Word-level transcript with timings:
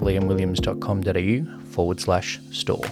liamwilliams.com.au 0.00 1.64
forward 1.66 2.00
slash 2.00 2.40
store. 2.50 2.84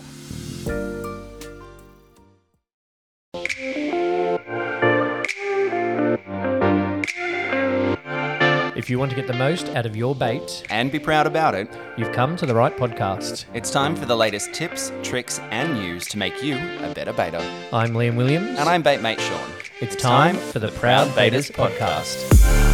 If 8.77 8.91
you 8.91 8.98
want 9.01 9.10
to 9.10 9.16
get 9.16 9.27
the 9.27 9.32
most 9.32 9.68
out 9.71 9.84
of 9.87 9.96
your 9.96 10.15
bate, 10.15 10.62
and 10.71 10.93
be 10.93 11.01
proud 11.01 11.27
about 11.27 11.54
it. 11.57 11.68
you've 11.96 12.12
come 12.12 12.37
to 12.37 12.46
the 12.46 12.54
right 12.54 12.77
podcast. 12.77 13.46
It's 13.52 13.71
time 13.71 13.96
for 13.96 14.07
the 14.07 14.16
latest 14.16 14.52
tips, 14.52 14.93
tricks, 15.02 15.40
and 15.51 15.74
news 15.74 16.07
to 16.09 16.18
make 16.18 16.40
you 16.43 16.57
a 16.57 16.93
better 16.95 17.12
bator. 17.12 17.45
I'm 17.73 17.95
Liam 17.95 18.16
Williams. 18.16 18.59
And 18.59 18.68
I'm 18.68 18.82
bate 18.82 19.01
mate 19.02 19.21
Sean. 19.21 19.51
It's 19.80 19.96
time 19.96 20.37
for 20.37 20.60
the 20.60 20.68
Proud 20.68 21.12
Bators 21.16 21.51
podcast. 21.51 22.65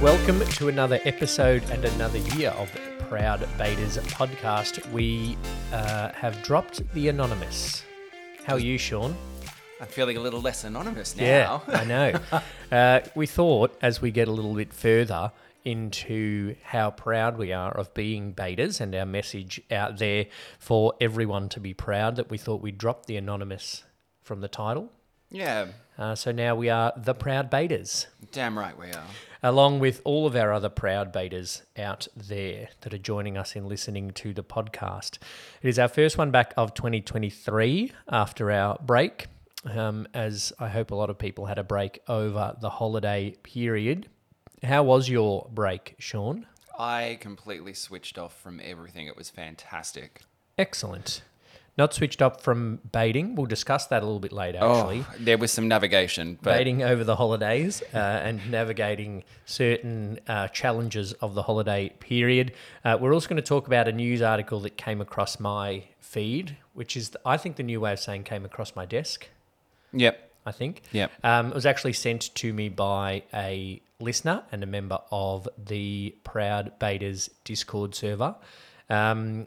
Welcome 0.00 0.40
to 0.46 0.68
another 0.68 1.00
episode 1.04 1.64
and 1.70 1.84
another 1.84 2.18
year 2.18 2.50
of 2.50 2.70
Proud 3.08 3.46
Bators 3.58 3.98
podcast. 3.98 4.88
We 4.92 5.36
uh, 5.72 6.12
have 6.12 6.40
dropped 6.42 6.82
the 6.94 7.08
anonymous. 7.08 7.82
How 8.44 8.54
are 8.54 8.58
you, 8.60 8.78
Sean? 8.78 9.16
I'm 9.80 9.88
feeling 9.88 10.16
a 10.16 10.20
little 10.20 10.40
less 10.40 10.62
anonymous 10.62 11.16
now. 11.16 11.24
Yeah, 11.24 11.60
I 11.80 11.84
know. 11.84 12.20
uh, 12.70 13.00
we 13.16 13.26
thought 13.26 13.76
as 13.82 14.00
we 14.00 14.12
get 14.12 14.28
a 14.28 14.32
little 14.32 14.54
bit 14.54 14.72
further 14.72 15.32
into 15.64 16.54
how 16.62 16.90
proud 16.92 17.36
we 17.36 17.52
are 17.52 17.72
of 17.76 17.92
being 17.94 18.30
bators 18.32 18.80
and 18.80 18.94
our 18.94 19.06
message 19.06 19.60
out 19.72 19.98
there 19.98 20.26
for 20.60 20.94
everyone 21.00 21.48
to 21.50 21.60
be 21.60 21.74
proud 21.74 22.14
that 22.16 22.30
we 22.30 22.38
thought 22.38 22.60
we'd 22.62 22.78
drop 22.78 23.06
the 23.06 23.16
anonymous 23.16 23.82
from 24.22 24.40
the 24.42 24.48
title. 24.48 24.92
yeah, 25.30 25.66
Uh, 25.98 26.14
so 26.14 26.30
now 26.30 26.54
we 26.54 26.68
are 26.70 26.92
the 26.96 27.14
proud 27.14 27.50
bators, 27.50 28.06
damn 28.30 28.56
right 28.56 28.78
we 28.78 28.86
are. 28.92 29.04
Along 29.42 29.78
with 29.78 30.00
all 30.04 30.26
of 30.26 30.34
our 30.34 30.52
other 30.52 30.68
proud 30.68 31.12
bators 31.12 31.62
out 31.78 32.08
there 32.16 32.70
that 32.80 32.92
are 32.92 32.98
joining 32.98 33.36
us 33.36 33.54
in 33.54 33.68
listening 33.68 34.10
to 34.12 34.34
the 34.34 34.42
podcast. 34.42 35.18
It 35.62 35.68
is 35.68 35.78
our 35.78 35.86
first 35.86 36.18
one 36.18 36.32
back 36.32 36.52
of 36.56 36.74
2023 36.74 37.92
after 38.08 38.50
our 38.50 38.78
break. 38.82 39.28
Um, 39.64 40.08
as 40.12 40.52
I 40.58 40.68
hope 40.68 40.90
a 40.90 40.96
lot 40.96 41.10
of 41.10 41.18
people 41.18 41.46
had 41.46 41.58
a 41.58 41.64
break 41.64 42.00
over 42.08 42.56
the 42.60 42.70
holiday 42.70 43.36
period. 43.42 44.08
How 44.62 44.82
was 44.82 45.08
your 45.08 45.48
break, 45.52 45.94
Sean? 45.98 46.46
I 46.76 47.18
completely 47.20 47.74
switched 47.74 48.18
off 48.18 48.40
from 48.40 48.60
everything. 48.62 49.06
It 49.06 49.16
was 49.16 49.30
fantastic. 49.30 50.22
Excellent. 50.56 51.22
Not 51.78 51.94
switched 51.94 52.20
up 52.20 52.40
from 52.40 52.80
bating. 52.90 53.36
We'll 53.36 53.46
discuss 53.46 53.86
that 53.86 54.02
a 54.02 54.04
little 54.04 54.18
bit 54.18 54.32
later, 54.32 54.58
actually. 54.58 55.04
Oh, 55.08 55.14
there 55.20 55.38
was 55.38 55.52
some 55.52 55.68
navigation, 55.68 56.36
but 56.42 56.56
Bating 56.56 56.82
over 56.82 57.04
the 57.04 57.14
holidays 57.14 57.84
uh, 57.94 57.96
and 57.96 58.50
navigating 58.50 59.22
certain 59.46 60.18
uh, 60.26 60.48
challenges 60.48 61.12
of 61.14 61.34
the 61.34 61.42
holiday 61.42 61.90
period. 62.00 62.52
Uh, 62.84 62.98
we're 63.00 63.14
also 63.14 63.28
going 63.28 63.40
to 63.40 63.42
talk 63.42 63.68
about 63.68 63.86
a 63.86 63.92
news 63.92 64.20
article 64.20 64.58
that 64.60 64.76
came 64.76 65.00
across 65.00 65.38
my 65.38 65.84
feed, 66.00 66.56
which 66.74 66.96
is, 66.96 67.16
I 67.24 67.36
think, 67.36 67.54
the 67.54 67.62
new 67.62 67.80
way 67.80 67.92
of 67.92 68.00
saying 68.00 68.24
came 68.24 68.44
across 68.44 68.74
my 68.74 68.84
desk. 68.84 69.28
yep, 69.92 70.32
I 70.44 70.50
think. 70.50 70.82
Yep. 70.90 71.12
Um, 71.22 71.48
it 71.50 71.54
was 71.54 71.64
actually 71.66 71.92
sent 71.92 72.34
to 72.34 72.52
me 72.52 72.70
by 72.70 73.22
a 73.32 73.80
listener 74.00 74.42
and 74.50 74.64
a 74.64 74.66
member 74.66 74.98
of 75.12 75.48
the 75.56 76.12
Proud 76.24 76.76
Bators 76.80 77.30
Discord 77.44 77.94
server. 77.94 78.34
Um, 78.90 79.46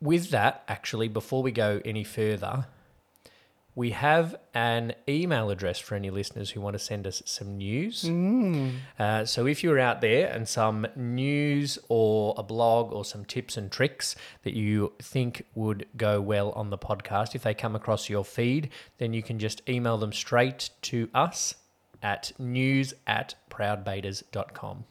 with 0.00 0.30
that, 0.30 0.62
actually, 0.68 1.08
before 1.08 1.42
we 1.42 1.52
go 1.52 1.80
any 1.84 2.04
further, 2.04 2.66
we 3.74 3.90
have 3.90 4.34
an 4.52 4.94
email 5.08 5.48
address 5.50 5.78
for 5.78 5.94
any 5.94 6.10
listeners 6.10 6.50
who 6.50 6.60
want 6.60 6.74
to 6.74 6.78
send 6.78 7.06
us 7.06 7.22
some 7.24 7.56
news. 7.56 8.04
Uh, 8.98 9.24
so 9.24 9.46
if 9.46 9.62
you're 9.62 9.78
out 9.78 10.00
there 10.00 10.28
and 10.28 10.48
some 10.48 10.86
news 10.96 11.78
or 11.88 12.34
a 12.36 12.42
blog 12.42 12.92
or 12.92 13.04
some 13.04 13.24
tips 13.24 13.56
and 13.56 13.70
tricks 13.70 14.16
that 14.42 14.54
you 14.54 14.92
think 15.00 15.46
would 15.54 15.86
go 15.96 16.20
well 16.20 16.50
on 16.52 16.70
the 16.70 16.78
podcast, 16.78 17.34
if 17.34 17.42
they 17.42 17.54
come 17.54 17.76
across 17.76 18.08
your 18.10 18.24
feed, 18.24 18.70
then 18.98 19.14
you 19.14 19.22
can 19.22 19.38
just 19.38 19.62
email 19.68 19.96
them 19.98 20.12
straight 20.12 20.70
to 20.82 21.08
us 21.14 21.54
at 22.02 22.32
news 22.38 22.92
at 23.06 23.34
proudbators.com. 23.50 24.84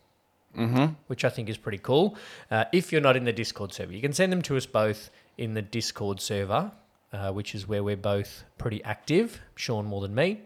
Mm-hmm. 0.57 0.93
Which 1.07 1.23
I 1.23 1.29
think 1.29 1.47
is 1.47 1.57
pretty 1.57 1.77
cool. 1.77 2.17
Uh, 2.49 2.65
if 2.73 2.91
you're 2.91 3.01
not 3.01 3.15
in 3.15 3.23
the 3.23 3.33
Discord 3.33 3.71
server, 3.73 3.93
you 3.93 4.01
can 4.01 4.13
send 4.13 4.31
them 4.31 4.41
to 4.43 4.57
us 4.57 4.65
both 4.65 5.09
in 5.37 5.53
the 5.53 5.61
Discord 5.61 6.19
server, 6.19 6.71
uh, 7.13 7.31
which 7.31 7.53
is 7.53 7.67
where 7.67 7.83
we're 7.83 7.95
both 7.95 8.43
pretty 8.57 8.83
active, 8.83 9.39
Sean 9.55 9.85
more 9.85 10.01
than 10.01 10.15
me. 10.15 10.41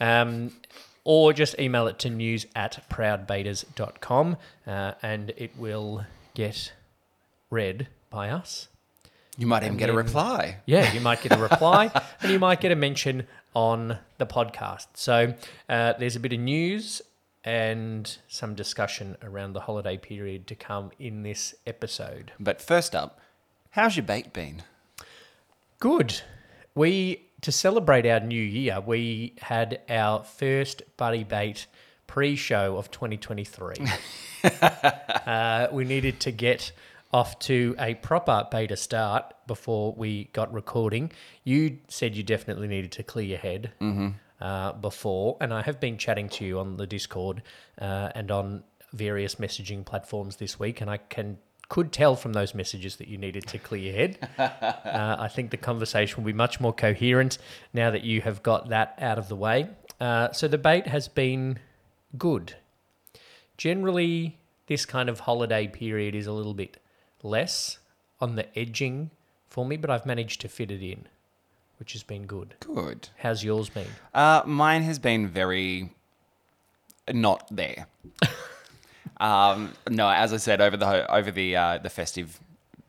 Um, 0.00 0.52
or 1.04 1.32
just 1.32 1.58
email 1.58 1.86
it 1.88 1.98
to 2.00 2.10
news 2.10 2.46
at 2.54 2.84
proudbators.com 2.88 4.36
uh, 4.66 4.92
and 5.02 5.32
it 5.36 5.50
will 5.58 6.04
get 6.34 6.72
read 7.50 7.88
by 8.10 8.30
us. 8.30 8.68
you 9.36 9.46
might 9.46 9.64
even 9.64 9.76
get 9.76 9.90
a 9.90 9.92
reply. 9.92 10.58
Yeah, 10.66 10.92
you 10.92 11.00
might 11.00 11.20
get 11.22 11.32
a 11.32 11.42
reply 11.42 11.90
and 12.20 12.30
you 12.30 12.38
might 12.38 12.60
get 12.60 12.70
a 12.72 12.76
mention 12.76 13.26
on 13.54 13.98
the 14.18 14.26
podcast. 14.26 14.86
So 14.94 15.34
uh, 15.68 15.94
there's 15.98 16.16
a 16.16 16.20
bit 16.20 16.32
of 16.32 16.40
news 16.40 17.02
and 17.44 18.18
some 18.28 18.54
discussion 18.54 19.16
around 19.22 19.52
the 19.52 19.60
holiday 19.60 19.96
period 19.96 20.46
to 20.46 20.54
come 20.54 20.90
in 20.98 21.22
this 21.22 21.54
episode. 21.66 22.32
But 22.38 22.60
first 22.60 22.94
up, 22.94 23.20
how's 23.70 23.96
your 23.96 24.04
bate 24.04 24.32
been? 24.32 24.62
Good. 25.80 26.20
We 26.74 27.28
to 27.42 27.52
celebrate 27.52 28.06
our 28.06 28.20
new 28.20 28.40
year, 28.40 28.80
we 28.80 29.34
had 29.40 29.80
our 29.88 30.22
first 30.22 30.82
Buddy 30.96 31.24
Bate 31.24 31.66
pre-show 32.06 32.76
of 32.76 32.90
2023. 32.90 33.74
uh, 35.26 35.66
we 35.72 35.84
needed 35.84 36.20
to 36.20 36.30
get 36.30 36.72
off 37.12 37.38
to 37.40 37.74
a 37.78 37.94
proper 37.96 38.46
bator 38.50 38.78
start 38.78 39.34
before 39.46 39.92
we 39.92 40.24
got 40.32 40.52
recording. 40.52 41.10
You 41.44 41.78
said 41.88 42.16
you 42.16 42.22
definitely 42.22 42.68
needed 42.68 42.92
to 42.92 43.02
clear 43.02 43.26
your 43.26 43.38
head 43.38 43.72
uh, 44.42 44.72
before, 44.72 45.36
and 45.40 45.54
I 45.54 45.62
have 45.62 45.78
been 45.78 45.96
chatting 45.96 46.28
to 46.30 46.44
you 46.44 46.58
on 46.58 46.76
the 46.76 46.86
Discord 46.86 47.42
uh, 47.80 48.10
and 48.14 48.30
on 48.30 48.64
various 48.92 49.36
messaging 49.36 49.84
platforms 49.84 50.36
this 50.36 50.58
week, 50.58 50.80
and 50.80 50.90
I 50.90 50.96
can 50.96 51.38
could 51.68 51.90
tell 51.90 52.16
from 52.16 52.34
those 52.34 52.54
messages 52.54 52.96
that 52.96 53.08
you 53.08 53.16
needed 53.16 53.46
to 53.46 53.56
clear 53.56 53.80
your 53.80 53.94
head. 53.94 54.28
Uh, 54.92 55.16
I 55.18 55.28
think 55.28 55.50
the 55.50 55.56
conversation 55.56 56.22
will 56.22 56.26
be 56.30 56.36
much 56.36 56.60
more 56.60 56.74
coherent 56.74 57.38
now 57.72 57.90
that 57.90 58.02
you 58.02 58.20
have 58.20 58.42
got 58.42 58.68
that 58.68 58.98
out 59.00 59.16
of 59.16 59.28
the 59.28 59.36
way. 59.36 59.70
Uh, 59.98 60.30
so 60.32 60.46
the 60.46 60.58
bate 60.58 60.86
has 60.86 61.08
been 61.08 61.58
good. 62.18 62.56
Generally, 63.56 64.38
this 64.66 64.84
kind 64.84 65.08
of 65.08 65.20
holiday 65.20 65.66
period 65.66 66.14
is 66.14 66.26
a 66.26 66.32
little 66.32 66.52
bit 66.52 66.76
less 67.22 67.78
on 68.20 68.34
the 68.34 68.46
edging 68.58 69.10
for 69.48 69.64
me, 69.64 69.78
but 69.78 69.88
I've 69.88 70.04
managed 70.04 70.42
to 70.42 70.48
fit 70.48 70.70
it 70.70 70.82
in, 70.82 71.08
which 71.82 71.94
has 71.94 72.04
been 72.04 72.26
good. 72.26 72.54
Good. 72.60 73.08
How's 73.18 73.42
yours 73.42 73.68
been? 73.68 73.88
Uh, 74.14 74.42
mine 74.46 74.82
has 74.84 75.00
been 75.00 75.26
very 75.26 75.90
not 77.12 77.44
there. 77.50 77.88
um, 79.20 79.72
no, 79.90 80.08
as 80.08 80.32
I 80.32 80.36
said, 80.36 80.60
over 80.60 80.76
the 80.76 81.12
over 81.12 81.32
the 81.32 81.56
uh, 81.56 81.78
the 81.78 81.90
festive 81.90 82.38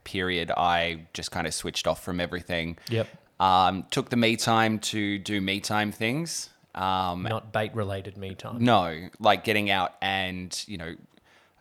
period, 0.04 0.52
I 0.56 1.08
just 1.14 1.32
kind 1.32 1.48
of 1.48 1.56
switched 1.56 1.88
off 1.88 2.04
from 2.04 2.20
everything. 2.20 2.78
Yep. 2.90 3.08
Um, 3.40 3.88
took 3.90 4.12
the 4.12 4.16
me 4.16 4.36
time 4.36 4.78
to 4.94 5.18
do 5.18 5.42
me 5.42 5.60
time 5.60 5.92
things. 5.92 6.52
Um, 6.76 7.24
Not 7.24 7.52
bate 7.52 7.74
related 7.74 8.16
me 8.16 8.36
time. 8.36 8.64
no, 8.64 9.10
like 9.20 9.44
getting 9.44 9.72
out 9.72 9.96
and 10.04 10.64
you 10.68 10.78
know 10.78 10.94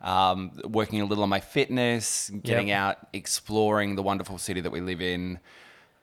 um, 0.03 0.51
working 0.65 1.01
a 1.01 1.05
little 1.05 1.23
on 1.23 1.29
my 1.29 1.39
fitness, 1.39 2.29
getting 2.43 2.67
Yep. 2.67 2.77
out, 2.79 2.97
exploring 3.11 3.95
the 3.95 4.03
wonderful 4.03 4.37
city 4.37 4.61
that 4.61 4.71
we 4.71 4.81
live 4.81 5.01
in, 5.01 5.39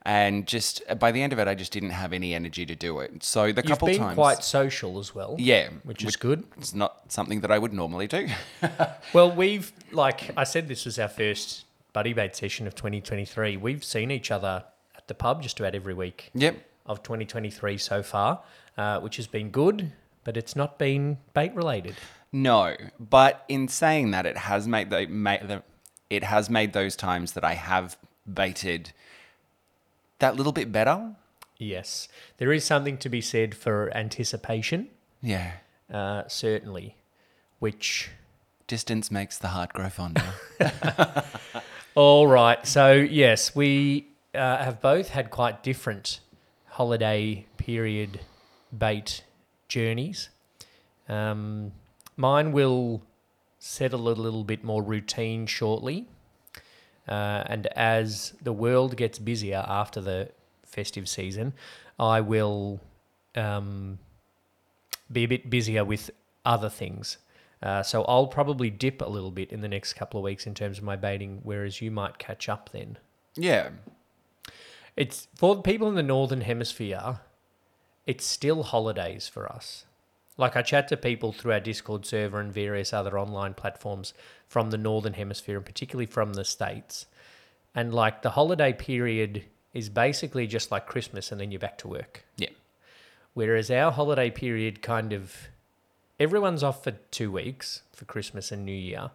and 0.02 0.46
just 0.46 0.82
by 0.98 1.12
the 1.12 1.22
end 1.22 1.32
of 1.32 1.38
it, 1.38 1.46
I 1.46 1.54
just 1.54 1.72
didn't 1.72 1.90
have 1.90 2.12
any 2.12 2.34
energy 2.34 2.64
to 2.64 2.74
do 2.74 3.00
it. 3.00 3.22
So 3.22 3.52
the 3.52 3.60
You've 3.60 3.66
couple 3.66 3.88
been 3.88 3.98
times, 3.98 4.14
quite 4.14 4.42
social 4.42 4.98
as 4.98 5.14
well. 5.14 5.36
yeah, 5.38 5.68
Which 5.82 6.04
is 6.04 6.16
good. 6.16 6.44
It's 6.56 6.74
not 6.74 7.12
something 7.12 7.40
that 7.40 7.50
I 7.50 7.58
would 7.58 7.72
normally 7.72 8.06
do. 8.06 8.28
Well, 9.12 9.32
we've, 9.32 9.72
like 9.90 10.30
I 10.36 10.44
said, 10.44 10.68
this 10.68 10.84
was 10.84 10.98
our 10.98 11.08
first 11.08 11.64
buddy 11.92 12.12
bate 12.12 12.36
session 12.36 12.66
of 12.66 12.74
2023. 12.74 13.56
We've 13.56 13.82
seen 13.82 14.10
each 14.10 14.30
other 14.30 14.64
at 14.96 15.08
the 15.08 15.14
pub 15.14 15.42
just 15.42 15.58
about 15.58 15.74
every 15.74 15.94
week 15.94 16.30
yep. 16.32 16.56
of 16.86 17.02
2023 17.02 17.76
so 17.76 18.02
far, 18.02 18.40
uh, 18.78 19.00
which 19.00 19.16
has 19.16 19.26
been 19.26 19.50
good, 19.50 19.92
but 20.22 20.36
it's 20.36 20.54
not 20.54 20.78
been 20.78 21.18
bate 21.34 21.54
related. 21.54 21.96
No, 22.32 22.76
but 23.00 23.44
in 23.48 23.66
saying 23.66 24.12
that, 24.12 24.26
it 24.26 24.36
has 24.36 24.68
made 24.68 24.90
the, 24.90 25.06
made 25.06 25.48
the 25.48 25.62
it 26.08 26.24
has 26.24 26.48
made 26.48 26.72
those 26.72 26.96
times 26.96 27.32
that 27.32 27.44
I 27.44 27.54
have 27.54 27.96
bated 28.32 28.92
that 30.20 30.36
little 30.36 30.52
bit 30.52 30.70
better. 30.72 31.14
Yes, 31.58 32.08
there 32.38 32.52
is 32.52 32.64
something 32.64 32.96
to 32.98 33.08
be 33.10 33.20
said 33.20 33.54
for 33.54 33.94
anticipation, 33.94 34.88
Yeah, 35.20 35.52
uh, 35.92 36.22
certainly, 36.26 36.96
which. 37.58 38.10
distance 38.66 39.10
makes 39.10 39.36
the 39.36 39.48
heart 39.48 39.72
grow 39.74 39.90
fonder. 39.90 40.22
All 41.94 42.26
right. 42.26 42.64
So, 42.66 42.92
yes, 42.92 43.54
we 43.54 44.06
uh, 44.34 44.58
have 44.64 44.80
both 44.80 45.08
had 45.10 45.30
quite 45.30 45.62
different 45.62 46.20
holiday 46.68 47.44
period 47.58 48.20
bate 48.76 49.24
journeys. 49.68 50.30
Um, 51.08 51.72
mine 52.16 52.52
will 52.52 53.02
settle 53.58 54.08
a 54.08 54.14
little 54.14 54.44
bit 54.44 54.62
more 54.64 54.82
routine 54.82 55.46
shortly. 55.46 56.06
Uh, 57.10 57.42
and 57.46 57.66
as 57.68 58.34
the 58.40 58.52
world 58.52 58.96
gets 58.96 59.18
busier 59.18 59.64
after 59.66 60.00
the 60.00 60.30
festive 60.64 61.08
season, 61.08 61.52
I 61.98 62.20
will 62.20 62.80
um, 63.34 63.98
be 65.10 65.24
a 65.24 65.28
bit 65.28 65.50
busier 65.50 65.84
with 65.84 66.10
other 66.44 66.68
things. 66.68 67.18
Uh, 67.62 67.82
so 67.82 68.04
I'll 68.04 68.28
probably 68.28 68.70
dip 68.70 69.02
a 69.02 69.08
little 69.08 69.30
bit 69.30 69.50
in 69.50 69.60
the 69.60 69.68
next 69.68 69.94
couple 69.94 70.18
of 70.18 70.24
weeks 70.24 70.46
in 70.46 70.54
terms 70.54 70.78
of 70.78 70.84
my 70.84 70.96
bating, 70.96 71.40
whereas 71.42 71.82
you 71.82 71.90
might 71.90 72.18
catch 72.18 72.48
up 72.48 72.70
then. 72.72 72.96
yeah, 73.36 73.70
It's 74.96 75.28
for 75.34 75.56
the 75.56 75.62
people 75.62 75.88
in 75.88 75.94
the 75.94 76.02
northern 76.02 76.40
hemisphere. 76.40 77.20
It's 78.06 78.24
still 78.24 78.62
holidays 78.62 79.28
for 79.28 79.50
us. 79.50 79.84
Like 80.38 80.56
I 80.56 80.62
chat 80.62 80.88
to 80.88 80.96
people 80.96 81.32
through 81.32 81.52
our 81.52 81.60
Discord 81.60 82.06
server 82.06 82.40
and 82.40 82.50
various 82.50 82.94
other 82.94 83.18
online 83.18 83.52
platforms 83.52 84.14
from 84.50 84.70
the 84.70 84.76
northern 84.76 85.12
hemisphere, 85.12 85.56
and 85.56 85.64
particularly 85.64 86.06
from 86.06 86.32
the 86.32 86.44
states. 86.44 87.06
And 87.72 87.94
like 87.94 88.22
the 88.22 88.30
holiday 88.30 88.72
period 88.72 89.44
is 89.72 89.88
basically 89.88 90.48
just 90.48 90.72
like 90.72 90.86
Christmas, 90.86 91.30
and 91.30 91.40
then 91.40 91.52
you're 91.52 91.60
back 91.60 91.78
to 91.78 91.88
work. 91.88 92.24
yeah, 92.36 92.48
Whereas 93.32 93.70
our 93.70 93.92
holiday 93.92 94.28
period 94.28 94.82
kind 94.82 95.12
of 95.12 95.36
everyone's 96.18 96.64
off 96.64 96.82
for 96.82 96.90
two 97.12 97.30
weeks 97.30 97.82
for 97.92 98.04
Christmas 98.06 98.50
and 98.50 98.64
New 98.64 98.72
Year, 98.72 99.12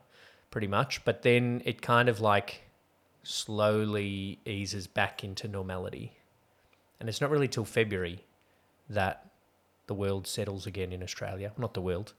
pretty 0.51 0.67
much. 0.67 1.03
But 1.03 1.23
then 1.23 1.61
it 1.65 1.81
kind 1.81 2.07
of 2.07 2.21
like 2.21 2.61
slowly 3.23 4.39
eases 4.45 4.87
back 4.87 5.21
into 5.21 5.49
normality. 5.49 6.13
And 6.97 7.09
it's 7.09 7.19
not 7.19 7.29
really 7.29 7.49
till 7.49 7.65
February 7.65 8.23
that 8.89 9.25
the 9.87 9.93
world 9.93 10.27
settles 10.27 10.65
again 10.65 10.93
in 10.93 11.03
Australia. 11.03 11.51
Not 11.57 11.73
the 11.73 11.81
world, 11.81 12.13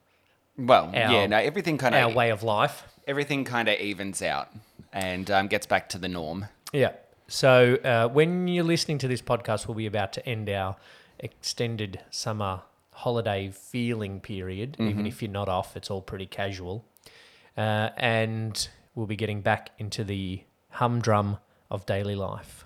Well, 0.58 0.86
Our- 0.86 0.94
yeah, 1.12 1.26
no, 1.26 1.36
everything 1.38 1.78
kind 1.78 1.94
of 1.94 2.02
our 2.02 2.14
way 2.14 2.30
of 2.30 2.42
life. 2.42 2.84
everything 3.06 3.44
kind 3.44 3.68
of 3.68 3.78
evens 3.78 4.22
out 4.22 4.48
and 4.92 5.30
um, 5.30 5.46
gets 5.48 5.66
back 5.66 5.88
to 5.90 5.98
the 5.98 6.08
norm. 6.08 6.46
Yeah. 6.72 6.92
So 7.28 7.76
uh, 7.84 8.08
when 8.08 8.48
you're 8.48 8.64
listening 8.64 8.98
to 8.98 9.08
this 9.08 9.20
podcast, 9.22 9.66
we'll 9.66 9.74
be 9.76 9.86
about 9.86 10.12
to 10.14 10.26
end 10.28 10.48
our 10.48 10.76
extended 11.18 12.00
summer 12.10 12.62
holiday 12.92 13.50
feeling 13.50 14.20
period. 14.20 14.76
Even 14.78 15.06
if 15.06 15.20
you're 15.20 15.30
not 15.30 15.48
off, 15.48 15.76
it's 15.76 15.90
all 15.90 16.00
pretty 16.00 16.26
casual. 16.26 16.84
Uh, 17.56 17.90
and 17.96 18.68
we'll 18.94 19.06
be 19.06 19.16
getting 19.16 19.40
back 19.42 19.70
into 19.78 20.02
the 20.04 20.42
humdrum 20.70 21.36
of 21.70 21.84
daily 21.84 22.14
life. 22.14 22.64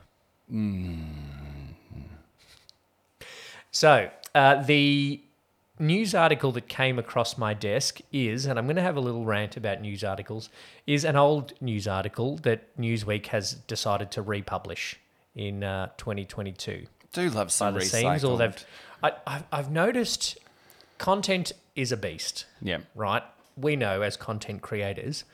So 3.71 4.11
uh, 4.35 4.63
the 4.63 5.21
news 5.81 6.15
article 6.15 6.53
that 6.53 6.69
came 6.69 6.99
across 6.99 7.39
my 7.39 7.55
desk 7.55 8.01
is, 8.13 8.47
and 8.47 8.59
I'm 8.59 8.67
going 8.67 8.77
to 8.77 8.83
have 8.83 8.97
a 8.97 9.01
little 9.01 9.25
rant 9.25 9.57
about 9.57 9.81
news 9.81 10.05
articles, 10.05 10.51
is 10.87 11.05
an 11.05 11.17
old 11.17 11.53
news 11.61 11.89
article 11.89 12.37
that 12.39 12.77
Newsweek 12.79 13.27
has 13.27 13.55
decided 13.55 14.11
to 14.13 14.23
republish 14.23 14.99
in 15.35 15.65
uh, 15.65 15.89
2022 15.97 16.87
Do 17.13 17.31
love 17.31 17.49
by 17.49 17.51
some 17.51 17.75
the 17.75 17.81
seams. 17.83 18.25
Or 18.25 18.37
recycled. 18.37 18.39
they've, 18.39 18.67
I, 19.03 19.13
I've, 19.27 19.45
I've 19.53 19.71
noticed 19.71 20.39
content 20.99 21.53
is 21.75 21.93
a 21.93 21.97
beast 21.97 22.47
Yeah, 22.61 22.79
right? 22.95 23.23
We 23.57 23.77
know 23.77 24.03
as 24.03 24.17
content 24.17 24.63
creators 24.63 25.25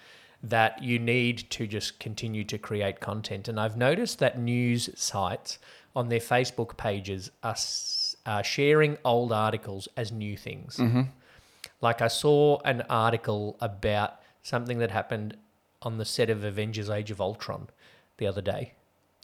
that 0.43 0.82
you 0.82 0.98
need 0.98 1.50
to 1.50 1.66
just 1.66 1.98
continue 1.98 2.44
to 2.44 2.58
create 2.58 3.00
content. 3.00 3.48
And 3.48 3.58
I've 3.58 3.76
noticed 3.76 4.19
that 4.20 4.38
news 4.38 4.90
sites 4.94 5.58
on 5.94 6.08
their 6.08 6.20
Facebook 6.20 6.76
pages 6.76 7.31
are, 7.43 7.56
are 8.26 8.43
sharing 8.44 8.99
old 9.05 9.32
articles 9.32 9.88
as 9.96 10.12
new 10.12 10.37
things. 10.37 10.81
Like 11.81 12.00
I 12.02 12.08
saw 12.08 12.58
an 12.64 12.82
article 12.88 13.56
about 13.61 14.20
something 14.43 14.78
that 14.78 14.90
happened 14.90 15.37
on 15.82 15.99
the 15.99 16.05
set 16.05 16.31
of 16.31 16.43
Avengers 16.43 16.90
Age 16.90 17.11
of 17.11 17.20
Ultron 17.20 17.69
the 18.19 18.26
other 18.26 18.40
day. 18.43 18.73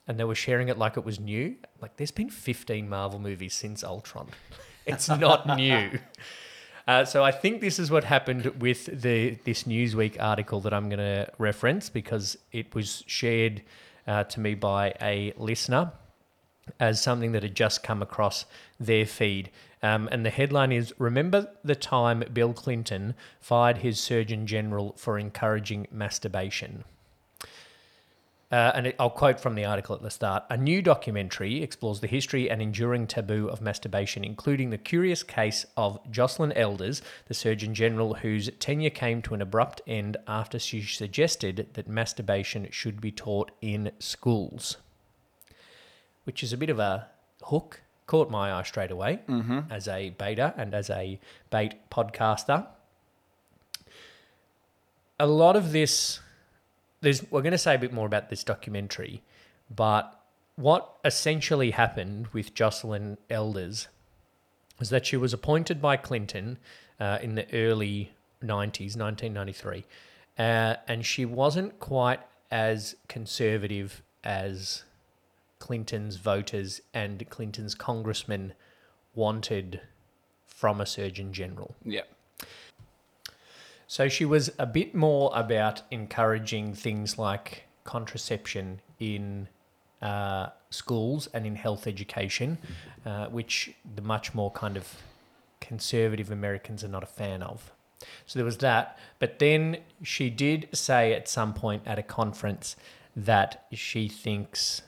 And 0.06 0.18
they 0.18 0.24
were 0.24 0.34
sharing 0.34 0.68
it 0.68 0.76
like 0.78 0.96
it 0.96 1.04
was 1.04 1.20
new. 1.20 1.56
Like, 1.80 1.96
there's 1.96 2.10
been 2.10 2.28
15 2.28 2.88
Marvel 2.88 3.18
movies 3.20 3.54
since 3.54 3.84
Ultron. 3.84 4.28
It's 4.84 5.08
not 5.08 5.46
new. 5.56 6.00
Uh, 6.88 7.04
so 7.04 7.22
I 7.22 7.30
think 7.30 7.60
this 7.60 7.78
is 7.78 7.88
what 7.88 8.02
happened 8.02 8.46
with 8.60 8.86
the 8.86 9.38
this 9.44 9.62
Newsweek 9.62 10.16
article 10.20 10.60
that 10.62 10.74
I'm 10.74 10.88
going 10.88 10.98
to 10.98 11.30
reference 11.38 11.88
because 11.88 12.36
it 12.50 12.74
was 12.74 13.04
shared 13.06 13.62
uh, 14.08 14.24
to 14.24 14.40
me 14.40 14.54
by 14.56 14.92
a 15.00 15.32
listener 15.36 15.92
as 16.78 17.00
something 17.02 17.32
that 17.32 17.42
had 17.42 17.54
just 17.54 17.82
come 17.82 18.02
across 18.02 18.44
their 18.78 19.06
feed. 19.06 19.50
Um, 19.82 20.08
and 20.12 20.24
the 20.24 20.30
headline 20.30 20.72
is 20.72 20.94
Remember 20.98 21.48
the 21.64 21.74
time 21.74 22.24
Bill 22.32 22.52
Clinton 22.52 23.14
fired 23.40 23.78
his 23.78 23.98
Surgeon 23.98 24.46
General 24.46 24.94
for 24.96 25.18
encouraging 25.18 25.88
masturbation? 25.90 26.84
Uh, 28.52 28.70
and 28.74 28.92
I'll 29.00 29.08
quote 29.08 29.40
from 29.40 29.54
the 29.54 29.64
article 29.64 29.96
at 29.96 30.02
the 30.02 30.10
start. 30.10 30.44
A 30.50 30.58
new 30.58 30.82
documentary 30.82 31.62
explores 31.62 32.00
the 32.00 32.06
history 32.06 32.50
and 32.50 32.60
enduring 32.60 33.06
taboo 33.06 33.48
of 33.48 33.62
masturbation, 33.62 34.24
including 34.24 34.68
the 34.68 34.76
curious 34.76 35.22
case 35.22 35.64
of 35.74 35.98
Joycelyn 36.12 36.52
Elders, 36.54 37.00
the 37.28 37.34
Surgeon 37.34 37.74
General 37.74 38.12
whose 38.12 38.50
tenure 38.58 38.90
came 38.90 39.22
to 39.22 39.32
an 39.32 39.40
abrupt 39.40 39.80
end 39.86 40.18
after 40.28 40.58
she 40.58 40.82
suggested 40.82 41.70
that 41.72 41.88
masturbation 41.88 42.68
should 42.70 43.00
be 43.00 43.10
taught 43.10 43.52
in 43.62 43.90
schools. 43.98 44.76
Which 46.24 46.42
is 46.42 46.52
a 46.52 46.56
bit 46.56 46.70
of 46.70 46.78
a 46.78 47.08
hook. 47.44 47.82
Caught 48.06 48.30
my 48.30 48.52
eye 48.52 48.62
straight 48.62 48.90
away 48.90 49.20
as 49.70 49.88
a 49.88 50.14
bator 50.18 50.52
and 50.58 50.74
as 50.74 50.90
a 50.90 51.18
bate 51.50 51.74
podcaster. 51.90 52.66
A 55.18 55.26
lot 55.26 55.56
of 55.56 55.72
this 55.72 56.20
there's 57.02 57.30
we're 57.30 57.42
going 57.42 57.52
to 57.52 57.58
say 57.58 57.74
a 57.74 57.78
bit 57.78 57.92
more 57.92 58.06
about 58.06 58.30
this 58.30 58.42
documentary, 58.42 59.22
but 59.74 60.18
what 60.56 60.96
essentially 61.04 61.72
happened 61.72 62.28
with 62.28 62.54
Joycelyn 62.54 63.18
Elders 63.28 63.88
was 64.78 64.90
that 64.90 65.04
she 65.04 65.16
was 65.16 65.32
appointed 65.32 65.82
by 65.82 65.96
Clinton 65.96 66.58
uh, 66.98 67.18
in 67.20 67.34
the 67.34 67.46
early 67.52 68.12
90s, 68.42 68.96
1993, 68.96 69.84
uh, 70.38 70.76
and 70.88 71.04
she 71.04 71.24
wasn't 71.24 71.78
quite 71.78 72.20
as 72.50 72.96
conservative 73.08 74.02
as 74.24 74.84
Clinton's 75.62 76.16
voters 76.16 76.80
and 76.92 77.24
Clinton's 77.30 77.76
congressmen 77.76 78.52
wanted 79.14 79.80
from 80.44 80.80
a 80.80 80.86
Surgeon 80.86 81.32
General. 81.32 81.76
yeah, 81.84 82.00
So 83.86 84.08
she 84.08 84.24
was 84.24 84.50
a 84.58 84.66
bit 84.66 84.92
more 84.92 85.30
about 85.32 85.82
encouraging 85.92 86.74
things 86.74 87.16
like 87.16 87.68
contraception 87.84 88.80
in 88.98 89.46
uh, 90.02 90.48
schools 90.70 91.28
and 91.32 91.46
in 91.46 91.54
health 91.54 91.86
education, 91.86 92.58
uh, 93.06 93.26
which 93.26 93.72
the 93.94 94.02
much 94.02 94.34
more 94.34 94.50
kind 94.50 94.76
of 94.76 94.96
conservative 95.60 96.32
Americans 96.32 96.82
are 96.82 96.88
not 96.88 97.04
a 97.04 97.12
fan 97.20 97.40
of. 97.40 97.70
So 98.26 98.36
there 98.36 98.44
was 98.44 98.58
that. 98.58 98.98
But 99.20 99.38
then 99.38 99.76
she 100.02 100.28
did 100.28 100.70
say 100.72 101.14
at 101.14 101.28
some 101.28 101.54
point 101.54 101.84
at 101.86 102.00
a 102.00 102.02
conference 102.02 102.74
that 103.14 103.64
she 103.72 104.08
thinks 104.08 104.82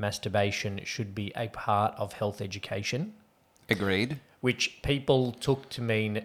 masturbation 0.00 0.80
should 0.84 1.14
be 1.14 1.32
a 1.36 1.48
part 1.48 1.94
of 1.96 2.14
health 2.14 2.40
education 2.40 3.12
agreed. 3.68 4.18
which 4.40 4.80
people 4.82 5.32
took 5.32 5.68
to 5.68 5.80
mean 5.80 6.24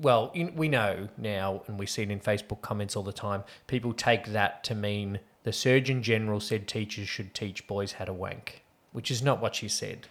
well 0.00 0.30
in, 0.34 0.54
we 0.56 0.68
know 0.68 1.08
now 1.16 1.62
and 1.66 1.78
we 1.78 1.86
see 1.86 2.02
it 2.02 2.10
in 2.10 2.18
facebook 2.18 2.60
comments 2.62 2.96
all 2.96 3.02
the 3.02 3.12
time 3.12 3.44
people 3.66 3.92
take 3.92 4.26
that 4.26 4.64
to 4.64 4.74
mean 4.74 5.20
the 5.44 5.52
surgeon 5.52 6.02
general 6.02 6.40
said 6.40 6.66
teachers 6.66 7.08
should 7.08 7.32
teach 7.34 7.66
boys 7.66 7.92
how 7.92 8.04
to 8.04 8.12
wank 8.12 8.64
which 8.94 9.10
is 9.10 9.22
not 9.22 9.42
what 9.42 9.56
she 9.56 9.68
said. 9.68 10.06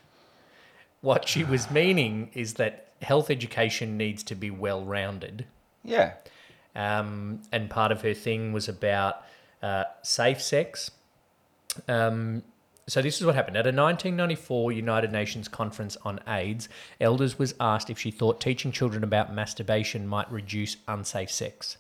What 1.01 1.27
she 1.27 1.43
was 1.43 1.71
meaning 1.81 2.29
is 2.33 2.55
that 2.55 2.89
health 3.01 3.31
education 3.31 3.97
needs 3.97 4.21
to 4.23 4.35
be 4.35 4.51
well 4.51 4.83
rounded. 4.83 5.45
Yeah. 5.83 6.13
Um, 6.75 7.41
and 7.51 7.69
part 7.69 7.91
of 7.91 8.01
her 8.01 8.13
thing 8.13 8.51
was 8.51 8.67
about 8.67 9.23
uh, 9.63 9.85
safe 10.03 10.41
sex. 10.41 10.91
Um, 11.88 12.43
so 12.87 13.01
this 13.01 13.19
is 13.19 13.25
what 13.25 13.35
happened 13.35 13.55
at 13.55 13.65
a 13.65 13.69
1994 13.69 14.73
United 14.73 15.11
Nations 15.11 15.47
conference 15.47 15.95
on 16.03 16.19
AIDS. 16.27 16.67
Elders 16.99 17.39
was 17.39 17.55
asked 17.59 17.89
if 17.89 17.97
she 17.97 18.11
thought 18.11 18.41
teaching 18.41 18.73
children 18.73 19.03
about 19.03 19.33
masturbation 19.33 20.05
might 20.05 20.29
reduce 20.29 20.75
unsafe 20.87 21.31
sex. 21.31 21.77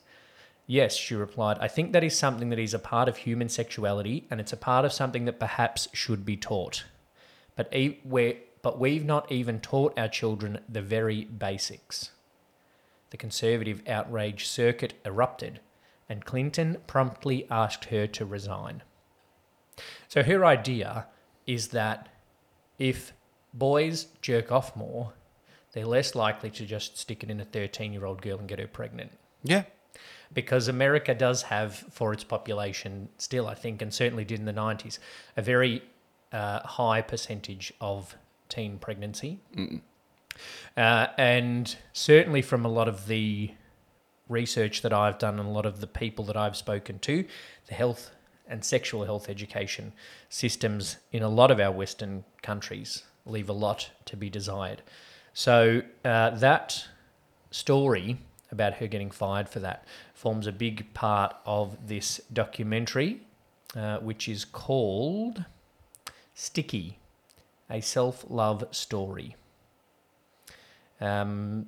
Yes, 0.65 0.95
she 0.95 1.13
replied. 1.13 1.57
I 1.59 1.67
think 1.67 1.91
that 1.91 2.05
is 2.05 2.17
something 2.17 2.49
that 2.49 2.59
is 2.59 2.73
a 2.73 2.79
part 2.79 3.09
of 3.09 3.17
human 3.17 3.49
sexuality, 3.49 4.25
and 4.31 4.39
it's 4.39 4.53
a 4.53 4.57
part 4.57 4.85
of 4.85 4.93
something 4.93 5.25
that 5.25 5.39
perhaps 5.39 5.89
should 5.91 6.25
be 6.25 6.37
taught. 6.37 6.85
But 7.57 7.75
e- 7.75 7.99
we're, 8.05 8.37
but 8.61 8.79
we've 8.79 9.03
not 9.03 9.29
even 9.29 9.59
taught 9.59 9.99
our 9.99 10.07
children 10.07 10.59
the 10.69 10.81
very 10.81 11.25
basics. 11.25 12.11
The 13.09 13.17
conservative 13.17 13.81
outrage 13.87 14.47
circuit 14.47 14.93
erupted, 15.05 15.59
and 16.07 16.23
Clinton 16.23 16.77
promptly 16.87 17.45
asked 17.51 17.85
her 17.85 18.07
to 18.07 18.25
resign. 18.25 18.83
So 20.07 20.23
her 20.23 20.45
idea 20.45 21.07
is 21.45 21.69
that 21.69 22.09
if 22.79 23.13
boys 23.53 24.07
jerk 24.21 24.51
off 24.51 24.75
more, 24.75 25.13
they're 25.73 25.85
less 25.85 26.15
likely 26.15 26.49
to 26.51 26.65
just 26.65 26.97
stick 26.97 27.23
it 27.23 27.29
in 27.29 27.39
a 27.39 27.45
13 27.45 27.93
year 27.93 28.05
old 28.05 28.21
girl 28.21 28.39
and 28.39 28.47
get 28.47 28.59
her 28.59 28.67
pregnant. 28.67 29.11
Yeah. 29.43 29.63
Because 30.33 30.67
America 30.67 31.13
does 31.13 31.43
have, 31.43 31.75
for 31.75 32.13
its 32.13 32.23
population, 32.23 33.09
still, 33.17 33.47
I 33.47 33.53
think, 33.53 33.81
and 33.81 33.93
certainly 33.93 34.25
did 34.25 34.39
in 34.39 34.45
the 34.45 34.53
90s, 34.53 34.97
a 35.37 35.41
very 35.41 35.83
uh, 36.31 36.61
high 36.61 37.01
percentage 37.01 37.71
of 37.79 38.15
teen 38.49 38.79
pregnancy. 38.79 39.39
Uh, 40.75 41.07
and 41.17 41.75
certainly 41.91 42.41
from 42.41 42.65
a 42.65 42.67
lot 42.67 42.87
of 42.87 43.05
the 43.05 43.51
research 44.27 44.81
that 44.81 44.93
I've 44.93 45.19
done 45.19 45.39
and 45.39 45.47
a 45.47 45.51
lot 45.51 45.65
of 45.65 45.79
the 45.79 45.87
people 45.87 46.25
that 46.25 46.37
I've 46.37 46.57
spoken 46.57 46.97
to, 46.99 47.25
the 47.67 47.73
health 47.75 48.11
and 48.47 48.63
sexual 48.63 49.05
health 49.05 49.29
education 49.29 49.93
systems 50.29 50.97
in 51.11 51.23
a 51.23 51.29
lot 51.29 51.51
of 51.51 51.59
our 51.59 51.71
Western 51.71 52.23
countries 52.41 53.03
leave 53.25 53.49
a 53.49 53.53
lot 53.53 53.91
to 54.05 54.17
be 54.17 54.29
desired. 54.29 54.81
So 55.33 55.81
uh, 56.03 56.31
that 56.31 56.87
story 57.51 58.17
about 58.51 58.75
her 58.75 58.87
getting 58.87 59.11
fired 59.11 59.49
for 59.49 59.59
that 59.59 59.85
forms 60.13 60.47
a 60.47 60.51
big 60.51 60.93
part 60.93 61.35
of 61.45 61.87
this 61.87 62.21
documentary, 62.31 63.21
uh, 63.75 63.97
which 63.97 64.27
is 64.27 64.45
called 64.45 65.45
Sticky, 66.35 66.99
a 67.69 67.81
self 67.81 68.25
love 68.29 68.65
story. 68.71 69.35
Um, 71.01 71.67